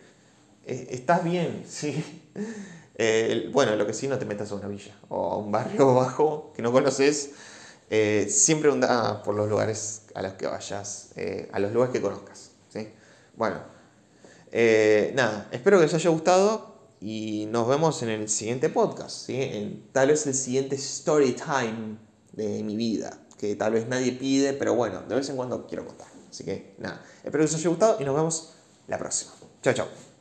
eh, 0.66 0.88
¿estás 0.90 1.24
bien? 1.24 1.64
¿Sí? 1.68 2.04
Eh, 2.96 3.50
bueno, 3.52 3.74
lo 3.76 3.87
que 3.87 3.94
sí, 3.94 4.07
no 4.07 4.18
te 4.18 4.24
metas 4.24 4.52
a 4.52 4.54
una 4.54 4.68
villa 4.68 4.94
o 5.09 5.33
a 5.33 5.37
un 5.38 5.50
barrio 5.50 5.94
bajo 5.96 6.52
que 6.54 6.62
no 6.62 6.72
conoces. 6.72 7.30
Eh, 7.90 8.26
siempre 8.30 8.70
anda 8.70 9.22
por 9.22 9.35
los 9.35 9.48
lugares 9.48 10.02
a 10.14 10.22
los 10.22 10.33
que 10.35 10.46
vayas, 10.46 11.11
a 11.52 11.59
los 11.59 11.72
lugares 11.72 11.92
que 11.92 12.00
conozcas. 12.00 12.50
¿sí? 12.68 12.88
Bueno, 13.37 13.59
nada, 15.14 15.48
espero 15.52 15.78
que 15.78 15.85
les 15.85 15.94
haya 15.94 16.11
gustado 16.11 16.73
y 17.04 17.44
nos 17.50 17.68
vemos 17.68 18.02
en 18.02 18.08
el 18.08 18.30
siguiente 18.30 18.70
podcast, 18.70 19.26
¿sí? 19.26 19.36
en, 19.36 19.90
tal 19.92 20.08
vez 20.08 20.26
el 20.26 20.32
siguiente 20.32 20.76
story 20.76 21.34
time 21.34 21.98
de 22.32 22.62
mi 22.62 22.76
vida, 22.76 23.26
que 23.38 23.54
tal 23.56 23.74
vez 23.74 23.86
nadie 23.86 24.12
pide, 24.12 24.54
pero 24.54 24.74
bueno, 24.74 25.02
de 25.02 25.14
vez 25.14 25.28
en 25.28 25.36
cuando 25.36 25.66
quiero 25.66 25.84
contar. 25.84 26.08
Así 26.30 26.44
que 26.44 26.74
nada, 26.78 27.04
espero 27.22 27.44
que 27.44 27.50
os 27.50 27.54
haya 27.56 27.68
gustado 27.68 27.98
y 28.00 28.04
nos 28.04 28.14
vemos 28.16 28.54
la 28.88 28.96
próxima. 28.96 29.32
Chao, 29.62 29.74
chao. 29.74 30.13